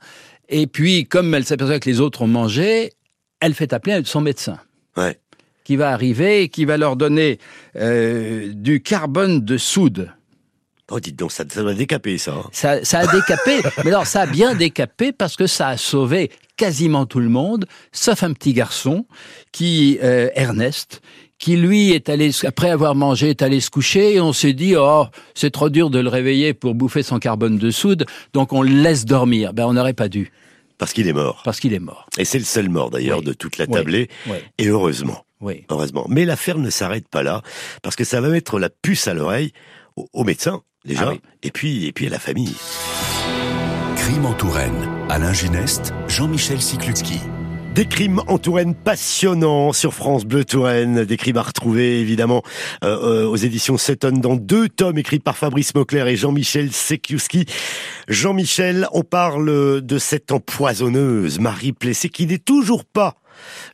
Et 0.50 0.68
puis, 0.68 1.06
comme 1.06 1.34
elle 1.34 1.44
s'aperçoit 1.44 1.80
que 1.80 1.90
les 1.90 2.00
autres 2.00 2.22
ont 2.22 2.28
mangé, 2.28 2.94
elle 3.40 3.54
fait 3.54 3.74
appeler 3.74 4.02
son 4.06 4.22
médecin. 4.22 4.60
Ouais. 4.96 5.20
Qui 5.64 5.76
va 5.76 5.92
arriver 5.92 6.44
et 6.44 6.50
qui 6.50 6.64
va 6.64 6.78
leur 6.78 6.96
donner 6.96 7.40
euh, 7.76 8.54
du 8.54 8.82
carbone 8.82 9.44
de 9.44 9.58
soude. 9.58 10.12
Oh, 10.90 11.00
dites 11.02 11.18
donc, 11.18 11.34
ça, 11.34 11.44
ça 11.50 11.62
doit 11.62 11.74
décaper, 11.74 12.18
ça. 12.18 12.34
Hein. 12.34 12.50
ça. 12.52 12.84
Ça 12.86 13.00
a 13.00 13.08
décapé, 13.08 13.62
mais 13.84 13.90
alors 13.90 14.08
ça 14.08 14.22
a 14.22 14.26
bien 14.26 14.56
décapé 14.56 15.12
parce 15.12 15.36
que 15.36 15.46
ça 15.46 15.70
a 15.70 15.78
sauvé 15.78 16.32
quasiment 16.56 17.06
tout 17.06 17.20
le 17.20 17.30
monde, 17.30 17.66
sauf 17.92 18.24
un 18.24 18.34
petit 18.34 18.54
garçon, 18.54 19.06
qui 19.52 20.00
euh, 20.02 20.30
Ernest, 20.36 21.02
qui 21.40 21.58
lui 21.58 21.92
est 21.92 22.10
allé, 22.10 22.32
après 22.46 22.70
avoir 22.70 22.96
mangé, 22.96 23.30
est 23.30 23.42
allé 23.42 23.60
se 23.60 23.70
coucher, 23.70 24.16
et 24.16 24.22
on 24.22 24.34
s'est 24.34 24.54
dit, 24.54 24.76
oh, 24.76 25.06
c'est 25.36 25.52
trop 25.52 25.70
dur 25.70 25.90
de 25.90 26.00
le 26.00 26.10
réveiller 26.10 26.54
pour 26.54 26.74
bouffer 26.74 27.04
son 27.04 27.20
carbone 27.20 27.58
de 27.58 27.70
soude, 27.70 28.06
donc 28.34 28.54
on 28.54 28.62
le 28.62 28.70
laisse 28.70 29.06
dormir. 29.06 29.54
Ben, 29.54 29.66
on 29.66 29.74
n'aurait 29.74 29.94
pas 29.94 30.10
dû. 30.10 30.32
Parce 30.78 30.94
qu'il 30.94 31.08
est 31.08 31.14
mort. 31.14 31.42
Parce 31.44 31.60
qu'il 31.60 31.74
est 31.74 31.80
mort. 31.80 32.08
Et 32.18 32.26
c'est 32.26 32.40
le 32.40 32.46
seul 32.46 32.70
mort 32.70 32.92
d'ailleurs 32.92 33.24
de 33.24 33.34
toute 33.34 33.58
la 33.58 33.68
tablée. 33.68 34.10
Et 34.58 34.68
heureusement. 34.68 35.26
Oui. 35.42 35.66
Heureusement. 35.70 36.06
Mais 36.08 36.24
l'affaire 36.24 36.58
ne 36.60 36.70
s'arrête 36.70 37.08
pas 37.08 37.24
là, 37.24 37.42
parce 37.82 37.96
que 37.96 38.04
ça 38.04 38.22
va 38.22 38.30
mettre 38.30 38.60
la 38.60 38.70
puce 38.70 39.08
à 39.08 39.14
l'oreille 39.14 39.52
au 40.14 40.24
médecin 40.24 40.62
déjà, 40.88 41.12
ah 41.14 41.30
et 41.44 41.52
puis 41.52 41.86
et 41.86 41.92
puis 41.92 42.08
à 42.08 42.10
la 42.10 42.20
famille. 42.20 42.56
Crime 43.96 44.26
en 44.26 44.34
Touraine, 44.34 44.90
Alain 45.10 45.34
Gineste, 45.34 45.94
Jean-Michel 46.08 46.62
Siklutsky. 46.62 47.20
Des 47.76 47.86
crimes 47.86 48.22
en 48.28 48.40
Touraine 48.40 48.74
passionnants 48.74 49.72
sur 49.72 49.94
France 49.94 50.26
Bleu 50.26 50.46
Touraine, 50.46 51.06
des 51.06 51.18
crimes 51.18 51.38
à 51.38 51.44
retrouver 51.44 52.00
évidemment 52.00 52.42
euh, 52.84 53.26
euh, 53.26 53.28
aux 53.28 53.36
éditions 53.36 53.78
Sutton 53.78 54.14
dans 54.14 54.36
deux 54.36 54.68
tomes 54.68 54.98
écrits 54.98 55.20
par 55.20 55.38
Fabrice 55.38 55.76
Mocler 55.76 56.06
et 56.08 56.16
Jean-Michel 56.16 56.72
Sekiuski. 56.72 57.46
Jean-Michel, 58.08 58.88
on 58.94 59.04
parle 59.04 59.82
de 59.82 59.98
cette 60.00 60.32
empoisonneuse 60.32 61.40
Marie 61.40 61.74
Plessé 61.74 62.10
qui 62.10 62.26
n'est 62.26 62.40
toujours 62.40 62.84
pas 62.84 63.18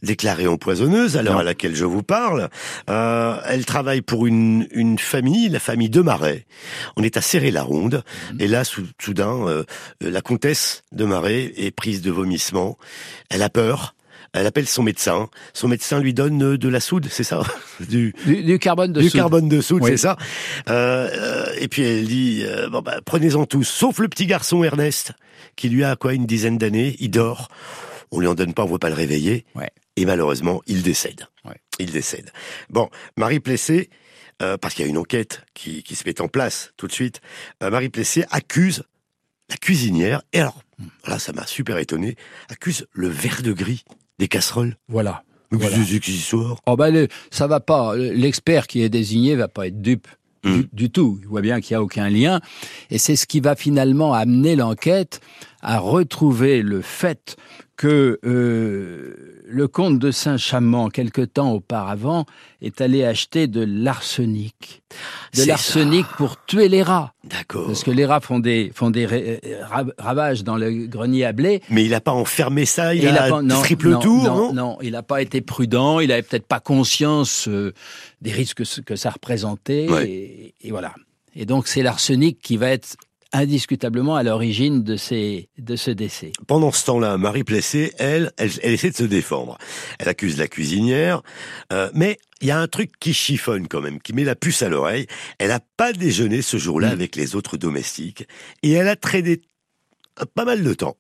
déclarée 0.02 0.48
empoisonneuse 0.48 1.18
à 1.18 1.24
l'heure 1.24 1.38
à 1.38 1.44
laquelle 1.44 1.76
je 1.76 1.86
vous 1.86 2.04
parle. 2.04 2.50
Euh, 2.90 3.38
elle 3.46 3.66
travaille 3.66 4.02
pour 4.02 4.28
une, 4.28 4.68
une 4.72 5.00
famille, 5.00 5.50
la 5.50 5.60
famille 5.60 5.90
de 5.90 6.02
Marais. 6.02 6.46
On 6.96 7.04
est 7.04 7.18
à 7.18 7.22
Serré-la-Ronde. 7.22 8.04
Mhm. 8.34 8.42
Et 8.42 8.48
là, 8.48 8.64
soudain, 8.64 9.48
euh, 9.48 9.64
la 10.02 10.22
comtesse 10.22 10.84
de 10.92 11.06
Marais 11.06 11.54
est 11.58 11.72
prise 11.72 12.02
de 12.02 12.12
vomissement. 12.12 12.78
Elle 13.30 13.42
a 13.42 13.50
peur. 13.50 13.96
Elle 14.34 14.48
appelle 14.48 14.68
son 14.68 14.82
médecin. 14.82 15.30
Son 15.54 15.68
médecin 15.68 16.00
lui 16.00 16.16
donne 16.16 16.58
de 16.58 16.70
la 16.70 16.80
soude, 16.80 17.08
c'est 17.10 17.24
ça 17.24 17.44
du, 17.88 18.16
du, 18.26 18.58
carbone 18.58 18.92
de 18.92 19.00
du 19.00 19.10
soude. 19.10 19.20
carbone 19.20 19.48
de 19.48 19.62
soude, 19.62 19.84
c'est 19.86 19.98
ça. 19.98 20.18
Euh, 20.70 21.46
et 21.60 21.68
puis 21.68 21.84
elle 21.84 22.08
dit 22.08 22.44
euh, 22.44 22.68
bon 22.68 22.82
bah, 22.82 23.00
prenez-en 23.06 23.46
tous, 23.46 23.64
sauf 23.64 24.00
le 24.00 24.08
petit 24.08 24.26
garçon 24.26 24.64
Ernest, 24.64 25.12
qui 25.56 25.70
lui 25.70 25.84
a 25.84 25.96
quoi 25.96 26.16
une 26.16 26.26
dizaine 26.26 26.58
d'années. 26.58 26.96
Il 27.00 27.12
dort 27.12 27.48
on 28.14 28.20
lui 28.20 28.28
en 28.28 28.36
donne 28.36 28.54
pas, 28.54 28.64
on 28.64 28.68
ne 28.68 28.72
veut 28.74 28.80
pas 28.80 28.90
le 28.90 28.96
réveiller. 28.96 29.46
Et 29.96 30.06
malheureusement, 30.06 30.62
il 30.68 30.84
décède. 30.84 31.28
Il 31.80 31.92
décède. 31.92 32.32
Bon, 32.70 32.90
Marie 33.18 33.40
Plessé, 33.40 33.90
euh, 34.42 34.58
parce 34.58 34.76
qu'il 34.76 34.86
y 34.86 34.88
a 34.88 34.90
une 34.90 34.98
enquête 34.98 35.44
qui, 35.56 35.84
se 35.96 36.04
met 36.06 36.22
en 36.22 36.28
place 36.28 36.72
tout 36.78 36.88
de 36.88 36.92
suite, 36.92 37.22
euh, 37.64 37.72
Marie 37.72 37.90
Plessé 37.90 38.26
accuse 38.30 38.84
la 39.50 39.58
cuisinière, 39.58 40.22
et 40.32 40.40
alors, 40.40 40.62
là 41.08 41.18
ça 41.18 41.34
m'a 41.34 41.48
super 41.48 41.78
étonné, 41.78 42.16
accuse 42.50 42.88
le 42.92 43.08
verre 43.08 43.42
de 43.42 43.54
gris 43.54 43.84
des 44.20 44.28
casseroles. 44.28 44.78
Voilà. 44.88 45.24
Mais 45.52 45.58
voilà. 45.58 45.78
Oh 46.66 46.76
ben, 46.76 47.08
ça 47.32 47.48
va 47.48 47.60
pas. 47.60 47.96
L'expert 47.96 48.68
qui 48.68 48.82
est 48.82 48.90
désigné 48.90 49.36
va 49.36 49.48
pas 49.48 49.68
être 49.68 49.82
dupe. 49.82 50.08
Du, 50.44 50.50
hmm. 50.50 50.68
du, 50.74 50.90
tout. 50.90 51.20
Il 51.22 51.28
voit 51.28 51.42
bien 51.42 51.62
qu'il 51.62 51.74
n'y 51.74 51.78
a 51.78 51.84
aucun 51.84 52.10
lien. 52.10 52.42
Et 52.90 52.98
c'est 52.98 53.16
ce 53.16 53.26
qui 53.26 53.40
va 53.40 53.56
finalement 53.56 54.14
amener 54.14 54.58
l'enquête 54.58 55.22
a 55.64 55.80
retrouvé 55.80 56.62
le 56.62 56.82
fait 56.82 57.38
que 57.76 58.20
euh, 58.24 59.42
le 59.48 59.68
comte 59.68 59.98
de 59.98 60.12
Saint-Chamond, 60.12 60.90
quelque 60.90 61.22
temps 61.22 61.54
auparavant, 61.54 62.26
est 62.62 62.82
allé 62.82 63.04
acheter 63.04 63.48
de 63.48 63.62
l'arsenic. 63.68 64.84
De 65.36 65.44
l'arsenic 65.46 66.06
pour 66.18 66.44
tuer 66.46 66.70
les 66.70 66.84
rats. 66.84 67.14
D'accord. 67.24 67.66
Parce 67.66 67.84
que 67.84 67.92
les 67.92 68.06
rats 68.06 68.20
font 68.20 68.40
des, 68.40 68.72
font 68.76 68.92
des 68.92 69.40
ravages 69.98 70.44
dans 70.44 70.58
le 70.58 70.86
grenier 70.86 71.26
à 71.26 71.32
blé. 71.32 71.62
Mais 71.70 71.84
il 71.84 71.92
n'a 71.92 72.02
pas 72.02 72.12
enfermé 72.12 72.66
ça, 72.66 72.94
il, 72.94 73.08
a, 73.08 73.30
triple 73.62 73.98
tour, 74.00 74.24
non, 74.24 74.54
non, 74.54 74.78
il 74.82 74.92
n'a 74.92 75.04
pas 75.04 75.22
été 75.22 75.42
prudent, 75.42 76.00
il 76.00 76.10
n'avait 76.10 76.22
peut-être 76.22 76.48
pas 76.48 76.60
conscience 76.60 77.48
euh, 77.48 77.74
des 78.22 78.32
risques 78.32 78.64
que 78.86 78.96
ça 78.96 79.10
représentait. 79.10 79.88
Et, 80.06 80.54
et 80.62 80.72
voilà. 80.72 80.94
Et 81.36 81.46
donc 81.46 81.68
c'est 81.68 81.82
l'arsenic 81.82 82.40
qui 82.40 82.58
va 82.58 82.70
être 82.70 82.96
indiscutablement 83.34 84.16
à 84.16 84.24
l'origine 84.24 84.84
de, 84.84 84.96
ces, 84.96 85.50
de 85.58 85.76
ce 85.76 85.92
décès. 85.92 86.32
Pendant 86.48 86.72
ce 86.72 86.86
temps-là, 86.86 87.18
Marie 87.18 87.44
Plessé, 87.44 87.92
elle, 87.98 88.32
elle, 88.38 88.52
essaie 88.62 88.92
de 88.92 88.96
se 88.96 89.04
défendre. 89.04 89.58
Elle 90.00 90.08
accuse 90.08 90.38
la 90.38 90.48
cuisinière, 90.48 91.24
euh, 91.74 91.90
mais 91.94 92.20
il 92.42 92.48
y 92.48 92.52
a 92.52 92.60
un 92.60 92.68
truc 92.68 92.92
qui 93.00 93.14
chiffonne 93.14 93.68
quand 93.68 93.82
même, 93.82 94.00
qui 94.00 94.14
met 94.14 94.24
la 94.24 94.36
puce 94.36 94.62
à 94.62 94.70
l'oreille. 94.70 95.08
Elle 95.40 95.50
n'a 95.50 95.60
pas 95.78 95.94
déjeuné 95.94 96.42
ce 96.42 96.58
jour-là 96.58 96.90
mm. 96.90 96.94
avec 96.94 97.16
les 97.16 97.36
autres 97.36 97.58
domestiques, 97.58 98.28
et 98.62 98.72
elle 98.72 98.88
a 98.88 98.96
traîné 98.96 99.42
pas 100.36 100.46
mal 100.46 100.64
de 100.64 100.74
temps 100.74 100.98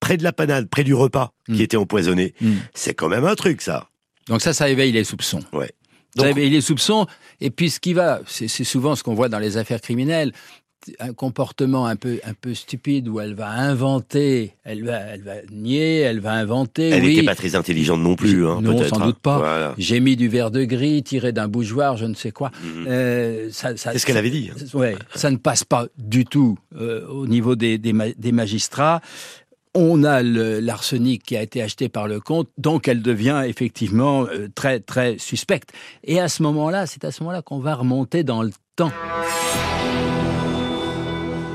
près 0.00 0.16
de 0.16 0.24
la 0.24 0.32
panade, 0.32 0.68
près 0.68 0.82
du 0.82 0.94
repas 0.94 1.32
qui 1.46 1.52
mm. 1.52 1.60
était 1.60 1.76
empoisonné. 1.76 2.34
Mm. 2.40 2.54
C'est 2.74 2.94
quand 2.94 3.08
même 3.08 3.24
un 3.24 3.34
truc, 3.34 3.60
ça. 3.60 3.88
Donc 4.28 4.40
ça, 4.40 4.52
ça 4.52 4.68
éveille 4.68 4.92
les 4.92 5.04
soupçons. 5.04 5.42
Ouais. 5.52 5.70
Ça 6.16 6.28
éveille 6.28 6.50
les 6.50 6.60
soupçons. 6.60 7.06
Et 7.40 7.50
puis 7.50 7.70
ce 7.70 7.78
qui 7.78 7.92
va, 7.92 8.20
c'est 8.26 8.48
souvent 8.48 8.96
ce 8.96 9.02
qu'on 9.02 9.14
voit 9.14 9.28
dans 9.28 9.38
les 9.38 9.56
affaires 9.56 9.80
criminelles 9.80 10.32
un 10.98 11.12
comportement 11.12 11.86
un 11.86 11.96
peu 11.96 12.20
un 12.24 12.34
peu 12.34 12.54
stupide 12.54 13.08
où 13.08 13.20
elle 13.20 13.34
va 13.34 13.50
inventer, 13.50 14.54
elle 14.64 14.84
va 14.84 14.98
elle 14.98 15.22
va 15.22 15.34
nier, 15.50 15.98
elle 16.00 16.20
va 16.20 16.32
inventer. 16.32 16.90
Elle 16.90 17.02
n'était 17.02 17.22
pas 17.22 17.34
très 17.34 17.54
intelligente 17.54 18.00
non 18.00 18.16
plus, 18.16 18.46
hein, 18.46 18.60
non 18.62 18.82
sans 18.84 18.98
doute 19.00 19.16
hein. 19.16 19.20
pas. 19.22 19.74
J'ai 19.78 20.00
mis 20.00 20.16
du 20.16 20.28
verre 20.28 20.50
de 20.50 20.64
gris 20.64 21.02
tiré 21.02 21.32
d'un 21.32 21.48
bougeoir, 21.48 21.96
je 21.96 22.06
ne 22.06 22.14
sais 22.14 22.30
quoi. 22.30 22.50
Mhm. 22.62 22.86
Euh, 22.88 23.48
ça, 23.50 23.76
ça, 23.76 23.92
C'est 23.92 23.98
ce 23.98 24.06
qu'elle 24.06 24.16
avait 24.16 24.30
dit. 24.30 24.50
Hein. 24.52 24.78
Ouais, 24.78 24.96
ça 25.14 25.30
ne 25.30 25.36
passe 25.36 25.64
pas 25.64 25.86
du 25.98 26.24
tout 26.24 26.58
euh, 26.78 27.06
au 27.08 27.26
niveau 27.26 27.56
des, 27.56 27.78
des, 27.78 27.92
des 28.16 28.32
magistrats 28.32 29.00
on 29.74 30.02
a 30.02 30.22
l'arsenic 30.22 31.22
qui 31.22 31.36
a 31.36 31.42
été 31.42 31.62
acheté 31.62 31.88
par 31.88 32.08
le 32.08 32.20
comte, 32.20 32.48
donc 32.58 32.88
elle 32.88 33.02
devient 33.02 33.42
effectivement 33.46 34.26
euh, 34.26 34.48
très 34.54 34.80
très 34.80 35.18
suspecte. 35.18 35.70
Et 36.04 36.20
à 36.20 36.28
ce 36.28 36.42
moment-là, 36.42 36.86
c'est 36.86 37.04
à 37.04 37.12
ce 37.12 37.22
moment-là 37.22 37.42
qu'on 37.42 37.60
va 37.60 37.74
remonter 37.74 38.24
dans 38.24 38.42
le 38.42 38.50
temps. 38.76 38.90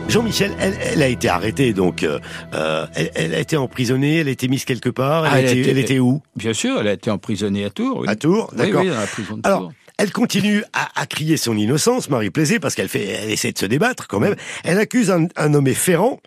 Jean-Michel, 0.07 0.51
elle, 0.59 1.01
a 1.01 1.07
été 1.07 1.27
arrêtée, 1.27 1.73
donc 1.73 2.03
euh, 2.03 2.19
euh, 2.53 2.85
elle, 2.93 3.33
a 3.33 3.39
été 3.39 3.57
emprisonnée, 3.57 4.17
elle 4.17 4.27
a 4.27 4.31
été 4.31 4.47
mise 4.47 4.63
quelque 4.63 4.89
part. 4.89 5.25
Elle, 5.25 5.47
ah, 5.47 5.51
était, 5.51 5.99
où? 5.99 6.21
Bien 6.35 6.53
sûr, 6.53 6.79
elle 6.79 6.87
a 6.87 6.93
été 6.93 7.09
emprisonnée 7.09 7.65
à 7.65 7.69
Tours. 7.69 8.05
À 8.07 8.15
Tours, 8.15 8.51
d'accord. 8.55 8.81
Oui, 8.81 8.89
dans 8.89 8.99
la 8.99 9.07
prison 9.07 9.37
de 9.37 9.41
Alors, 9.43 9.71
Elle 9.97 10.11
continue 10.11 10.63
à, 10.73 11.05
crier 11.07 11.37
son 11.37 11.57
innocence, 11.57 12.09
Marie 12.09 12.29
Plaisé, 12.29 12.59
parce 12.59 12.75
qu'elle 12.75 12.87
fait, 12.87 13.05
elle 13.05 13.31
essaie 13.31 13.51
de 13.51 13.57
se 13.57 13.65
débattre 13.65 14.07
quand 14.07 14.19
même. 14.19 14.35
Elle 14.63 14.77
accuse 14.77 15.09
un, 15.09 15.27
un 15.35 15.49
nommé 15.49 15.73
Ferrand 15.73 16.19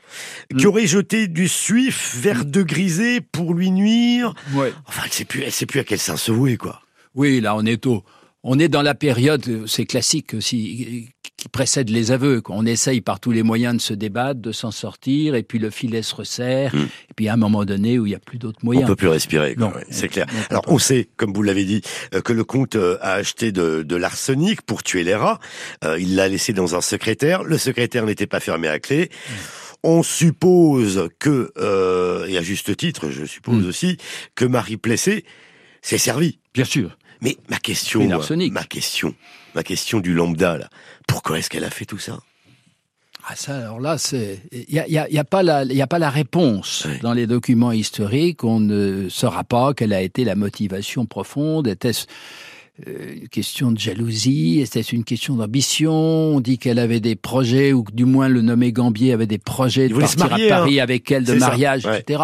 qui 0.57 0.65
mm. 0.65 0.69
aurait 0.69 0.87
jeté 0.87 1.29
du 1.29 1.49
suif 1.49 2.17
vers 2.19 2.45
de 2.45 2.63
grisé 2.63 3.21
pour 3.21 3.55
lui 3.55 3.71
nuire. 3.71 4.35
Ouais. 4.55 4.73
Enfin, 4.87 5.03
elle 5.05 5.13
sait 5.13 5.25
plus, 5.25 5.43
elle 5.43 5.53
sait 5.53 5.67
plus 5.67 5.81
à 5.81 5.85
quel 5.85 6.01
sens 6.01 6.23
se 6.23 6.33
vouer, 6.33 6.57
quoi. 6.57 6.83
Oui, 7.15 7.41
là, 7.41 7.55
on 7.57 7.65
est 7.65 7.87
au, 7.87 8.05
on 8.43 8.59
est 8.59 8.69
dans 8.69 8.83
la 8.83 8.95
période, 8.95 9.67
c'est 9.67 9.85
classique 9.85 10.35
aussi, 10.35 11.09
qui 11.49 11.51
précède 11.51 11.89
les 11.89 12.13
aveux. 12.13 12.43
On 12.51 12.67
essaye 12.67 13.01
par 13.01 13.21
tous 13.21 13.31
les 13.31 13.43
moyens 13.43 13.77
de 13.77 13.81
se 13.81 13.95
débattre, 13.95 14.41
de 14.41 14.53
s'en 14.53 14.71
sortir, 14.71 15.35
et 15.35 15.43
puis 15.43 15.59
le 15.59 15.71
filet 15.71 16.03
se 16.03 16.15
resserre, 16.15 16.75
hmm. 16.75 16.89
et 17.11 17.15
puis 17.17 17.29
à 17.29 17.35
un 17.35 17.37
moment 17.37 17.65
donné 17.65 17.99
où 17.99 18.07
il 18.07 18.11
n'y 18.11 18.15
a 18.15 18.19
plus 18.19 18.39
d'autres 18.39 18.61
moyens. 18.63 18.85
On 18.85 18.89
peut 18.89 18.97
plus 18.97 19.09
respirer, 19.09 19.57
c'est 19.91 20.09
clair. 20.09 20.27
Alors 20.51 20.65
on 20.67 20.79
sait, 20.79 21.09
comme 21.17 21.33
vous 21.33 21.43
l'avez 21.43 21.65
dit, 21.65 21.81
euh, 22.15 22.21
que 22.21 22.35
le 22.35 22.45
comte 22.45 22.77
euh, 22.77 22.99
a 23.01 23.13
acheté 23.13 23.51
de, 23.51 23.83
de 23.83 23.97
l'arsenic 23.97 24.63
pour 24.63 24.83
tuer 24.83 25.05
les 25.05 25.15
rats. 25.15 25.41
Euh, 25.85 25.99
il 25.99 26.17
l'a 26.17 26.29
laissé 26.29 26.53
dans 26.53 26.75
un 26.75 26.81
secrétaire. 26.81 27.45
Le 27.45 27.57
secrétaire 27.57 28.05
n'était 28.05 28.27
pas 28.27 28.41
fermé 28.41 28.69
à 28.69 28.79
clé. 28.79 29.11
On 29.83 30.03
suppose 30.03 31.09
que, 31.19 31.53
et 32.29 32.37
à 32.37 32.43
juste 32.43 32.77
titre, 32.77 33.11
je 33.11 33.25
suppose 33.25 33.65
hmm. 33.65 33.69
aussi, 33.69 33.97
que 34.35 34.45
Marie 34.45 34.77
Plessé 34.77 35.25
s'est 35.83 35.99
servi. 35.99 36.41
Bien 36.53 36.65
sûr. 36.65 36.99
Mais 37.21 37.37
ma 37.49 37.59
question, 37.59 38.07
ma 38.51 38.65
question, 38.65 39.15
ma 39.55 39.63
question 39.63 40.01
du 40.01 40.15
lambda, 40.15 40.59
là, 40.59 40.69
pourquoi 41.07 41.39
est-ce 41.39 41.51
qu'elle 41.51 41.65
a 41.65 41.71
fait 41.71 41.85
tout 41.85 41.99
ça 41.99 42.19
ah 43.31 43.37
ça, 43.37 43.59
alors 43.59 43.81
là, 43.81 43.99
c'est 43.99 44.41
il 44.53 44.75
y 44.75 44.79
a, 44.79 44.89
y, 44.89 44.97
a, 44.97 45.07
y 45.11 45.19
a, 45.19 45.25
pas 45.25 45.43
la 45.43 45.63
il 45.65 45.75
y 45.75 45.83
a 45.83 45.87
pas 45.87 45.99
la 45.99 46.09
réponse 46.09 46.87
dans 47.03 47.13
les 47.13 47.27
documents 47.27 47.73
historiques. 47.73 48.43
On 48.43 48.59
ne 48.59 49.11
saura 49.11 49.45
pas 49.45 49.75
quelle 49.75 49.93
a 49.93 50.01
été 50.01 50.25
la 50.25 50.35
motivation 50.35 51.05
profonde. 51.05 51.69
Était-ce 51.69 52.07
euh, 52.87 53.17
une 53.21 53.29
question 53.29 53.71
de 53.71 53.79
jalousie? 53.79 54.61
Était-ce 54.61 54.95
une 54.95 55.05
question 55.05 55.35
d'ambition? 55.35 55.93
On 55.93 56.41
dit 56.41 56.57
qu'elle 56.57 56.79
avait 56.79 57.01
des 57.01 57.17
projets, 57.17 57.75
ou 57.75 57.83
que 57.83 57.93
du 57.93 58.07
moins 58.07 58.29
le 58.29 58.41
nommé 58.41 58.73
Gambier 58.73 59.13
avait 59.13 59.27
des 59.27 59.39
projets 59.39 59.89
de 59.89 59.95
partir 59.95 60.25
à 60.25 60.39
Paris 60.49 60.81
hein. 60.81 60.83
avec 60.85 61.11
elle, 61.11 61.25
de 61.25 61.35
mariage, 61.35 61.85
etc. 61.87 62.23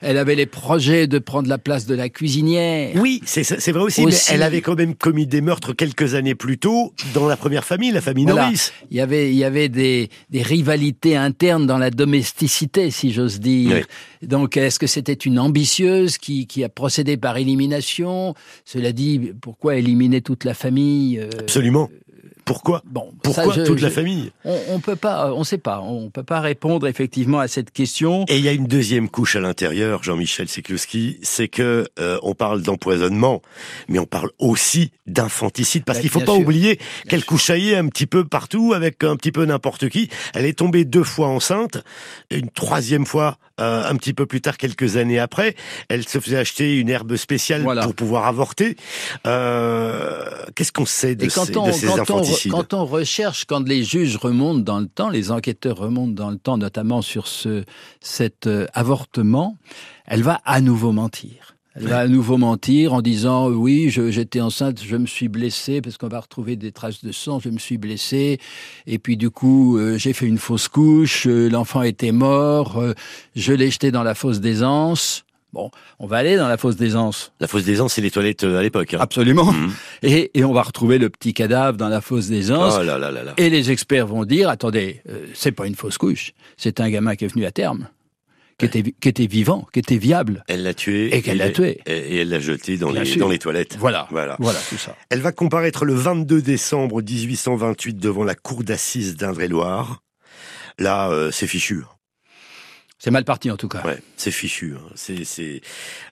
Elle 0.00 0.16
avait 0.16 0.34
les 0.34 0.46
projets 0.46 1.06
de 1.06 1.18
prendre 1.18 1.48
la 1.48 1.58
place 1.58 1.86
de 1.86 1.94
la 1.94 2.08
cuisinière. 2.08 2.92
Oui, 2.96 3.20
c'est 3.24 3.70
vrai 3.70 3.82
aussi, 3.82 4.06
mais 4.06 4.14
elle 4.30 4.42
avait 4.42 4.62
quand 4.62 4.76
même 4.76 4.94
commis 4.94 5.26
des 5.26 5.42
meurtres 5.42 5.74
quelques 5.74 6.14
années 6.14 6.34
plus 6.34 6.58
tôt 6.58 6.94
dans 7.12 7.28
la 7.28 7.36
première 7.36 7.64
famille, 7.64 7.90
la 7.90 8.00
famille 8.00 8.24
Norris. 8.24 8.70
Il 8.90 8.96
y 8.96 9.00
avait, 9.00 9.30
il 9.30 9.36
y 9.36 9.44
avait 9.44 9.68
des, 9.68 10.08
des 10.30 10.42
rivalités 10.42 11.16
internes 11.16 11.66
dans 11.66 11.78
la 11.78 11.90
domesticité, 11.90 12.90
si 12.90 13.12
j'ose 13.12 13.40
dire. 13.40 13.84
Donc, 14.22 14.56
est-ce 14.56 14.78
que 14.78 14.86
c'était 14.86 15.12
une 15.12 15.38
ambitieuse 15.38 16.18
qui, 16.18 16.46
qui 16.46 16.64
a 16.64 16.68
procédé 16.68 17.16
par 17.16 17.36
élimination? 17.36 18.34
Cela 18.64 18.92
dit, 18.92 19.32
pourquoi 19.40 19.76
éliminer 19.76 20.20
toute 20.22 20.44
la 20.44 20.54
famille 20.54 21.18
euh, 21.18 21.28
Absolument. 21.38 21.90
Pourquoi 22.50 22.82
Bon, 22.84 23.12
pourquoi 23.22 23.54
toute 23.64 23.80
la 23.80 23.90
famille 23.90 24.32
On, 24.44 24.58
on 24.70 24.80
peut 24.80 24.96
pas, 24.96 25.32
on 25.32 25.44
sait 25.44 25.56
pas, 25.56 25.80
on 25.82 26.10
peut 26.10 26.24
pas 26.24 26.40
répondre 26.40 26.88
effectivement 26.88 27.38
à 27.38 27.46
cette 27.46 27.70
question. 27.70 28.24
Et 28.26 28.38
il 28.38 28.44
y 28.44 28.48
a 28.48 28.52
une 28.52 28.66
deuxième 28.66 29.08
couche 29.08 29.36
à 29.36 29.40
l'intérieur, 29.40 30.02
Jean-Michel 30.02 30.48
Sekluski, 30.48 31.20
c'est 31.22 31.46
que 31.46 31.86
euh, 32.00 32.18
on 32.24 32.34
parle 32.34 32.62
d'empoisonnement, 32.62 33.40
mais 33.86 34.00
on 34.00 34.04
parle 34.04 34.30
aussi 34.40 34.90
d'infanticide, 35.06 35.84
parce 35.84 36.00
qu'il 36.00 36.10
faut 36.10 36.18
pas 36.18 36.34
oublier 36.34 36.80
qu'elle 37.08 37.24
couchaillait 37.24 37.76
un 37.76 37.86
petit 37.86 38.06
peu 38.06 38.24
partout 38.24 38.72
avec 38.74 39.04
un 39.04 39.14
petit 39.14 39.30
peu 39.30 39.44
n'importe 39.44 39.88
qui. 39.88 40.08
Elle 40.34 40.44
est 40.44 40.58
tombée 40.58 40.84
deux 40.84 41.04
fois 41.04 41.28
enceinte, 41.28 41.84
une 42.32 42.50
troisième 42.50 43.06
fois 43.06 43.38
euh, 43.60 43.88
un 43.88 43.94
petit 43.96 44.14
peu 44.14 44.26
plus 44.26 44.40
tard, 44.40 44.56
quelques 44.56 44.96
années 44.96 45.18
après, 45.18 45.54
elle 45.88 46.08
se 46.08 46.18
faisait 46.18 46.38
acheter 46.38 46.78
une 46.78 46.88
herbe 46.88 47.16
spéciale 47.16 47.62
pour 47.82 47.94
pouvoir 47.94 48.26
avorter. 48.26 48.76
Euh, 49.26 50.24
Qu'est-ce 50.54 50.72
qu'on 50.72 50.86
sait 50.86 51.14
de, 51.14 51.28
ces, 51.28 51.52
de 51.52 51.72
ces 51.72 51.88
infanticides? 51.88 52.39
Quand 52.48 52.74
on 52.74 52.84
recherche, 52.84 53.44
quand 53.44 53.66
les 53.66 53.82
juges 53.82 54.16
remontent 54.16 54.60
dans 54.60 54.80
le 54.80 54.86
temps, 54.86 55.10
les 55.10 55.30
enquêteurs 55.30 55.76
remontent 55.76 56.12
dans 56.12 56.30
le 56.30 56.38
temps, 56.38 56.58
notamment 56.58 57.02
sur 57.02 57.26
ce, 57.26 57.64
cet 58.00 58.46
euh, 58.46 58.66
avortement, 58.72 59.56
elle 60.06 60.22
va 60.22 60.40
à 60.44 60.60
nouveau 60.60 60.92
mentir. 60.92 61.56
Elle 61.76 61.86
va 61.86 62.00
à 62.00 62.08
nouveau 62.08 62.36
mentir 62.36 62.94
en 62.94 63.00
disant 63.00 63.48
oui, 63.48 63.90
j'étais 63.90 64.40
enceinte, 64.40 64.82
je 64.82 64.96
me 64.96 65.06
suis 65.06 65.28
blessée 65.28 65.80
parce 65.80 65.98
qu'on 65.98 66.08
va 66.08 66.18
retrouver 66.18 66.56
des 66.56 66.72
traces 66.72 67.04
de 67.04 67.12
sang, 67.12 67.38
je 67.38 67.48
me 67.48 67.58
suis 67.58 67.78
blessée 67.78 68.38
et 68.88 68.98
puis 68.98 69.16
du 69.16 69.30
coup 69.30 69.78
euh, 69.78 69.96
j'ai 69.96 70.12
fait 70.12 70.26
une 70.26 70.38
fausse 70.38 70.66
couche, 70.66 71.28
euh, 71.28 71.48
l'enfant 71.48 71.82
était 71.82 72.10
mort, 72.10 72.82
je 73.36 73.52
l'ai 73.52 73.70
jeté 73.70 73.92
dans 73.92 74.02
la 74.02 74.16
fosse 74.16 74.40
d'aisance. 74.40 75.24
Bon, 75.52 75.70
on 75.98 76.06
va 76.06 76.18
aller 76.18 76.36
dans 76.36 76.46
la 76.46 76.56
fosse 76.56 76.76
d'aisance. 76.76 77.32
La 77.40 77.48
fosse 77.48 77.64
d'aisance, 77.64 77.94
c'est 77.94 78.00
les 78.00 78.12
toilettes 78.12 78.44
euh, 78.44 78.58
à 78.58 78.62
l'époque. 78.62 78.94
Hein. 78.94 78.98
Absolument. 79.00 79.50
Mhm. 79.50 79.72
Et, 80.02 80.30
et, 80.38 80.44
on 80.44 80.52
va 80.52 80.62
retrouver 80.62 80.98
le 80.98 81.10
petit 81.10 81.34
cadavre 81.34 81.76
dans 81.76 81.88
la 81.88 82.00
fosse 82.00 82.28
d'aisance. 82.28 82.74
Oh 82.78 82.82
là 82.82 82.98
là 82.98 83.10
là 83.10 83.24
là. 83.24 83.34
Et 83.36 83.50
les 83.50 83.72
experts 83.72 84.06
vont 84.06 84.24
dire, 84.24 84.48
attendez, 84.48 85.02
euh, 85.08 85.26
c'est 85.34 85.50
pas 85.52 85.66
une 85.66 85.74
fausse 85.74 85.98
couche, 85.98 86.32
c'est 86.56 86.78
un 86.80 86.88
gamin 86.88 87.16
qui 87.16 87.24
est 87.24 87.28
venu 87.28 87.44
à 87.46 87.50
terme. 87.50 87.88
Qui 88.58 88.66
était, 88.66 88.82
qui 88.82 89.08
était 89.08 89.26
vivant, 89.26 89.66
qui 89.72 89.78
était 89.78 89.96
viable. 89.96 90.44
Elle 90.46 90.62
l'a 90.62 90.74
tué. 90.74 91.16
Et 91.16 91.22
qu'elle 91.22 91.38
l'a 91.38 91.48
tué. 91.48 91.80
Et, 91.86 92.18
elle 92.18 92.28
l'a 92.28 92.40
jeté 92.40 92.76
dans 92.76 92.90
les, 92.90 93.16
dans 93.16 93.28
les 93.28 93.38
toilettes. 93.38 93.78
Voilà. 93.78 94.06
Voilà. 94.10 94.36
Voilà, 94.38 94.58
tout 94.68 94.76
ça. 94.76 94.94
Elle 95.08 95.20
va 95.20 95.32
comparaître 95.32 95.86
le 95.86 95.94
22 95.94 96.42
décembre 96.42 97.00
1828 97.00 97.96
devant 97.96 98.22
la 98.22 98.34
cour 98.34 98.62
d'assises 98.62 99.16
d'Indre-et-Loire. 99.16 100.02
Là, 100.78 101.10
euh, 101.10 101.30
c'est 101.30 101.46
fichu. 101.46 101.84
C'est 103.00 103.10
mal 103.10 103.24
parti 103.24 103.50
en 103.50 103.56
tout 103.56 103.68
cas. 103.68 103.82
Ouais, 103.82 104.00
c'est 104.16 104.30
fichu. 104.30 104.74
Hein. 104.76 104.92
C'est 104.94 105.24
c'est 105.24 105.62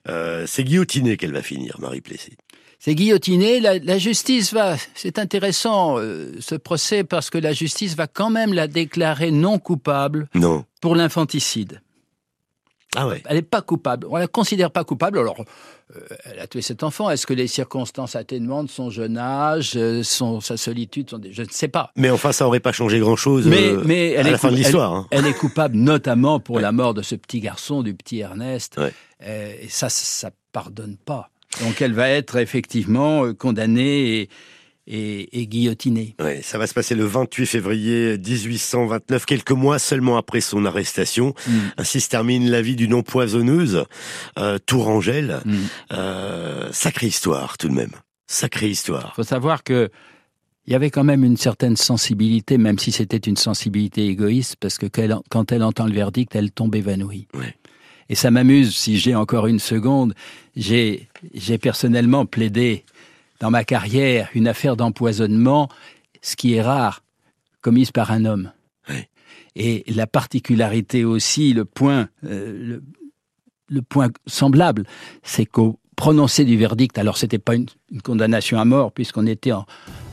euh, 0.09 0.45
c'est 0.47 0.63
guillotiné 0.63 1.17
qu'elle 1.17 1.31
va 1.31 1.43
finir, 1.43 1.77
Marie 1.79 2.01
Plessis. 2.01 2.35
C'est 2.79 2.95
guillotiné. 2.95 3.59
La, 3.59 3.77
la, 3.77 3.97
justice 3.97 4.53
va. 4.53 4.75
C'est 4.95 5.19
intéressant 5.19 5.99
euh, 5.99 6.31
ce 6.39 6.55
procès 6.55 7.03
parce 7.03 7.29
que 7.29 7.37
la 7.37 7.53
justice 7.53 7.95
va 7.95 8.07
quand 8.07 8.29
même 8.29 8.53
la 8.53 8.67
déclarer 8.67 9.31
non 9.31 9.59
coupable. 9.59 10.29
Non. 10.33 10.65
Pour 10.81 10.95
l'infanticide. 10.95 11.81
Ah 12.95 13.07
ouais. 13.07 13.21
Elle 13.29 13.35
n'est 13.35 13.41
pas 13.43 13.61
coupable. 13.61 14.07
On 14.09 14.15
la 14.17 14.27
considère 14.27 14.71
pas 14.71 14.83
coupable. 14.83 15.19
Alors, 15.19 15.45
euh, 15.95 15.99
elle 16.25 16.39
a 16.39 16.47
tué 16.47 16.61
cet 16.61 16.81
enfant. 16.81 17.09
Est-ce 17.09 17.27
que 17.27 17.33
les 17.33 17.47
circonstances 17.47 18.15
atténuantes, 18.15 18.71
son 18.71 18.89
jeune 18.89 19.17
âge, 19.17 19.73
euh, 19.75 20.01
son, 20.01 20.41
sa 20.41 20.57
solitude, 20.57 21.07
je 21.31 21.41
ne 21.43 21.47
sais 21.49 21.67
pas. 21.67 21.91
Mais 21.95 22.09
enfin, 22.09 22.31
ça 22.31 22.47
aurait 22.47 22.59
pas 22.59 22.71
changé 22.71 22.99
grand-chose 22.99 23.47
mais, 23.47 23.73
mais 23.85 24.11
elle 24.11 24.25
à 24.25 24.29
est 24.29 24.31
la 24.33 24.37
fin 24.39 24.51
de 24.51 24.55
l'histoire. 24.55 25.07
Elle, 25.11 25.19
hein. 25.19 25.23
elle, 25.23 25.31
est 25.31 25.37
coupable 25.37 25.77
notamment 25.77 26.39
pour 26.39 26.59
la 26.59 26.71
mort 26.71 26.95
de 26.95 27.03
ce 27.03 27.15
petit 27.15 27.41
garçon, 27.41 27.83
du 27.83 27.93
petit 27.93 28.19
Ernest. 28.19 28.79
Ouais. 28.79 28.93
et 29.21 29.69
ça, 29.69 29.89
ça 29.89 30.31
pardonne 30.51 30.97
pas. 30.97 31.29
Donc 31.61 31.81
elle 31.81 31.93
va 31.93 32.09
être 32.09 32.37
effectivement 32.37 33.33
condamnée 33.33 34.21
et, 34.21 34.29
et, 34.89 35.39
et 35.39 35.47
guillotinée. 35.47 36.15
Ouais, 36.19 36.41
ça 36.41 36.57
va 36.57 36.67
se 36.67 36.73
passer 36.73 36.95
le 36.95 37.05
28 37.05 37.45
février 37.45 38.17
1829, 38.17 39.25
quelques 39.25 39.51
mois 39.51 39.79
seulement 39.79 40.17
après 40.17 40.41
son 40.41 40.65
arrestation. 40.65 41.33
Mm. 41.47 41.51
Ainsi 41.77 42.01
se 42.01 42.09
termine 42.09 42.49
la 42.49 42.61
vie 42.61 42.75
d'une 42.75 42.95
empoisonneuse, 42.95 43.85
euh, 44.37 44.57
Tourangelle. 44.65 45.39
Mm. 45.45 45.55
Euh, 45.93 46.69
sacrée 46.71 47.07
histoire 47.07 47.57
tout 47.57 47.69
de 47.69 47.73
même. 47.73 47.91
Sacrée 48.27 48.69
histoire. 48.69 49.13
faut 49.15 49.23
savoir 49.23 49.63
que 49.63 49.89
il 50.67 50.73
y 50.73 50.75
avait 50.75 50.91
quand 50.91 51.03
même 51.03 51.23
une 51.23 51.37
certaine 51.37 51.75
sensibilité, 51.75 52.59
même 52.59 52.77
si 52.77 52.91
c'était 52.91 53.17
une 53.17 53.37
sensibilité 53.37 54.05
égoïste, 54.05 54.55
parce 54.59 54.77
que 54.77 54.85
quand 55.29 55.51
elle 55.51 55.63
entend 55.63 55.87
le 55.87 55.93
verdict, 55.93 56.35
elle 56.35 56.51
tombe 56.51 56.75
évanouie. 56.75 57.27
Ouais. 57.33 57.55
Et 58.09 58.15
ça 58.15 58.29
m'amuse, 58.29 58.75
si 58.75 58.99
j'ai 58.99 59.15
encore 59.15 59.47
une 59.47 59.59
seconde, 59.59 60.13
j'ai 60.55 61.07
personnellement 61.59 62.27
plaidé 62.27 62.83
dans 63.39 63.51
ma 63.51 63.63
carrière 63.63 64.29
une 64.33 64.47
affaire 64.47 64.75
d'empoisonnement, 64.75 65.69
ce 66.21 66.35
qui 66.35 66.53
est 66.53 66.61
rare, 66.61 67.03
commise 67.61 67.91
par 67.91 68.11
un 68.11 68.25
homme. 68.25 68.51
Et 69.55 69.83
la 69.87 70.07
particularité 70.07 71.03
aussi, 71.03 71.53
le 71.53 71.65
point, 71.65 72.07
euh, 72.23 72.57
le, 72.61 72.83
le, 73.67 73.81
point 73.81 74.09
semblable, 74.25 74.85
c'est 75.23 75.45
qu'au 75.45 75.79
prononcé 75.95 76.45
du 76.45 76.55
verdict, 76.55 76.97
alors 76.97 77.17
c'était 77.17 77.39
pas 77.39 77.55
une, 77.55 77.65
une, 77.91 78.01
condamnation 78.01 78.59
à 78.59 78.65
mort 78.65 78.91
puisqu'on 78.93 79.27
était 79.27 79.51
en, 79.51 79.65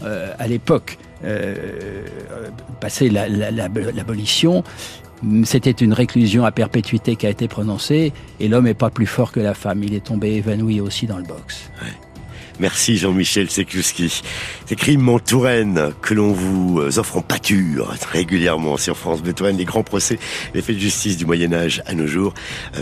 euh, 0.03 0.33
à 0.39 0.49
l'époque 0.49 0.99
euh, 1.23 2.05
passé 2.81 3.09
l'abolition, 3.09 4.65
la, 5.23 5.29
la, 5.31 5.45
c'était 5.45 5.71
une 5.71 5.93
réclusion 5.93 6.45
à 6.45 6.51
perpétuité 6.51 7.15
qui 7.17 7.27
a 7.27 7.31
été 7.31 7.47
prononcée 7.47 8.13
et 8.41 8.49
l'homme 8.49 8.67
est 8.67 8.75
pas 8.75 8.91
plus 8.91 9.07
fort 9.07 9.33
que 9.33 9.41
la 9.41 9.55
femme. 9.55 9.83
Il 9.85 9.95
est 9.95 10.05
tombé 10.05 10.33
évanoui 10.35 10.81
aussi 10.81 11.07
dans 11.07 11.19
le 11.19 11.25
box. 11.25 11.71
Ouais. 11.83 12.06
Merci 12.61 12.97
Jean-Michel 12.97 13.51
Sekluski. 13.51 14.23
C'est 14.67 14.77
Crimes 14.77 15.09
en 15.09 15.19
Touraine 15.19 15.93
que 16.03 16.15
l'on 16.15 16.33
vous 16.33 16.81
offre 16.99 17.19
en 17.19 17.23
pâture 17.23 17.95
régulièrement 18.11 18.77
sur 18.77 18.97
France 18.97 19.23
Bleu 19.23 19.33
Touraine, 19.33 19.57
les 19.57 19.65
grands 19.65 19.83
procès, 19.83 20.19
les 20.55 20.63
faits 20.63 20.77
de 20.77 20.81
justice 20.81 21.17
du 21.17 21.27
Moyen-Âge 21.27 21.83
à 21.87 21.95
nos 21.95 22.07
jours, 22.07 22.35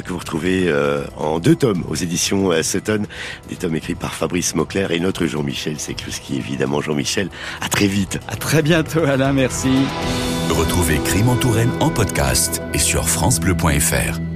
que 0.04 0.10
vous 0.10 0.18
retrouvez 0.18 0.72
en 1.16 1.38
deux 1.38 1.56
tomes 1.56 1.84
aux 1.88 1.94
éditions 1.94 2.50
Sutton, 2.62 3.02
des 3.48 3.56
tomes 3.56 3.76
écrits 3.76 3.94
par 3.94 4.14
Fabrice 4.14 4.54
Mauclair 4.54 4.90
et 4.90 5.00
notre 5.00 5.26
Jean-Michel 5.26 5.78
Sekluski, 5.78 6.36
évidemment. 6.36 6.80
Jean-Michel, 6.80 7.30
à 7.60 7.68
très 7.68 7.86
vite. 7.86 8.18
À 8.28 8.36
très 8.36 8.62
bientôt 8.62 9.04
Alain, 9.04 9.32
merci. 9.32 9.70
Retrouvez 10.50 10.98
Crimes 11.04 11.28
en 11.28 11.36
Touraine 11.36 11.70
en 11.80 11.90
podcast 11.90 12.62
et 12.72 12.78
sur 12.78 13.08
francebleu.fr. 13.08 14.33